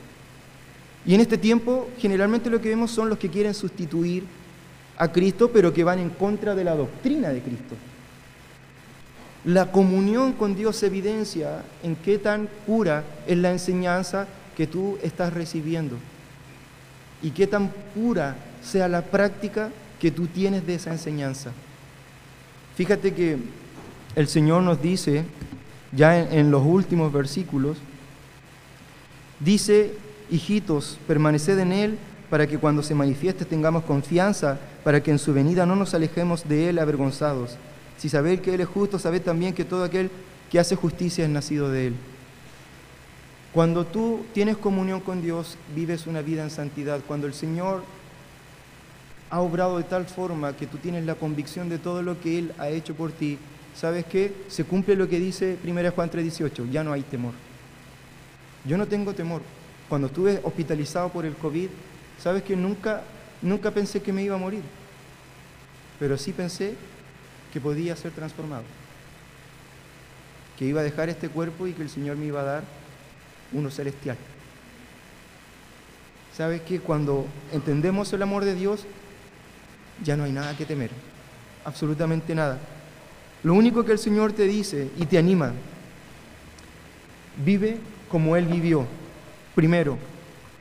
[1.06, 4.24] Y en este tiempo generalmente lo que vemos son los que quieren sustituir
[4.96, 7.74] a Cristo, pero que van en contra de la doctrina de Cristo.
[9.44, 14.26] La comunión con Dios evidencia en qué tan pura es la enseñanza
[14.56, 15.96] que tú estás recibiendo
[17.22, 21.50] y qué tan pura sea la práctica que tú tienes de esa enseñanza.
[22.76, 23.36] Fíjate que
[24.16, 25.24] el Señor nos dice,
[25.92, 27.76] ya en, en los últimos versículos,
[29.40, 29.92] dice
[30.30, 31.98] Hijitos, permaneced en Él
[32.30, 36.48] para que cuando se manifieste tengamos confianza, para que en su venida no nos alejemos
[36.48, 37.56] de Él avergonzados.
[37.98, 40.10] Si sabéis que Él es justo, sabed también que todo aquel
[40.50, 41.94] que hace justicia es nacido de Él.
[43.52, 47.00] Cuando tú tienes comunión con Dios, vives una vida en santidad.
[47.06, 47.84] Cuando el Señor
[49.30, 52.52] ha obrado de tal forma que tú tienes la convicción de todo lo que Él
[52.58, 53.38] ha hecho por ti,
[53.76, 54.32] ¿sabes qué?
[54.48, 57.32] Se cumple lo que dice 1 Juan 3:18, ya no hay temor.
[58.64, 59.42] Yo no tengo temor
[59.88, 61.68] cuando estuve hospitalizado por el COVID,
[62.18, 63.02] sabes que nunca
[63.44, 64.62] Nunca pensé que me iba a morir,
[65.98, 66.74] pero sí pensé
[67.52, 68.64] que podía ser transformado,
[70.58, 72.64] que iba a dejar este cuerpo y que el Señor me iba a dar
[73.52, 74.16] uno celestial.
[76.34, 78.86] ¿Sabes que cuando entendemos el amor de Dios,
[80.02, 80.90] ya no hay nada que temer?
[81.66, 82.58] Absolutamente nada.
[83.42, 85.52] Lo único que el Señor te dice y te anima,
[87.44, 87.76] vive
[88.08, 88.86] como Él vivió,
[89.54, 89.98] primero,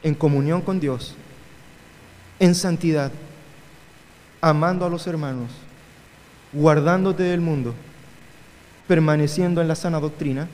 [0.03, 1.15] en comunión con Dios,
[2.39, 3.11] en santidad,
[4.41, 5.49] amando a los hermanos,
[6.51, 7.73] guardándote del mundo,
[8.87, 10.47] permaneciendo en la sana doctrina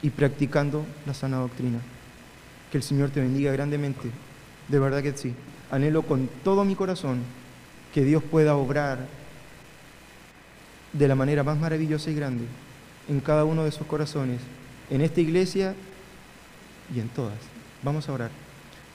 [0.00, 1.80] y practicando la sana doctrina.
[2.70, 4.10] Que el Señor te bendiga grandemente.
[4.68, 5.34] De verdad que sí.
[5.70, 7.20] Anhelo con todo mi corazón
[7.92, 9.06] que Dios pueda obrar
[10.92, 12.44] de la manera más maravillosa y grande
[13.08, 14.40] en cada uno de esos corazones,
[14.90, 15.74] en esta iglesia
[16.94, 17.38] y en todas.
[17.82, 18.30] Vamos a orar.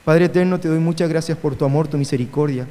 [0.04, 2.66] Padre eterno, te doy muchas gracias por tu amor, tu misericordia.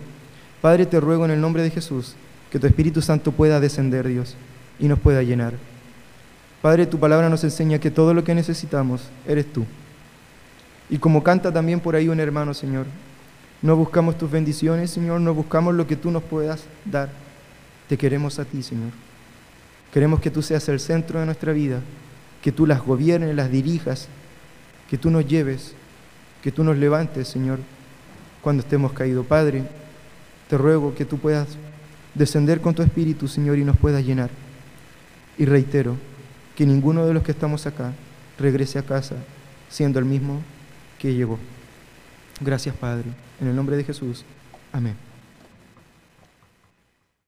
[0.61, 2.15] Padre, te ruego en el nombre de Jesús
[2.51, 4.35] que tu Espíritu Santo pueda descender, Dios,
[4.79, 5.53] y nos pueda llenar.
[6.61, 9.65] Padre, tu palabra nos enseña que todo lo que necesitamos eres tú.
[10.89, 12.85] Y como canta también por ahí un hermano, Señor,
[13.61, 17.09] no buscamos tus bendiciones, Señor, no buscamos lo que tú nos puedas dar.
[17.89, 18.91] Te queremos a ti, Señor.
[19.93, 21.81] Queremos que tú seas el centro de nuestra vida,
[22.41, 24.07] que tú las gobiernes, las dirijas,
[24.89, 25.73] que tú nos lleves,
[26.41, 27.59] que tú nos levantes, Señor,
[28.41, 29.25] cuando estemos caídos.
[29.25, 29.63] Padre,
[30.49, 31.49] te ruego que tú puedas
[32.13, 34.29] descender con tu Espíritu, Señor, y nos puedas llenar.
[35.37, 35.95] Y reitero,
[36.55, 37.93] que ninguno de los que estamos acá
[38.39, 39.15] regrese a casa
[39.69, 40.41] siendo el mismo
[40.97, 41.37] que llegó.
[42.41, 43.05] Gracias, Padre.
[43.39, 44.25] En el nombre de Jesús.
[44.73, 45.06] Amén.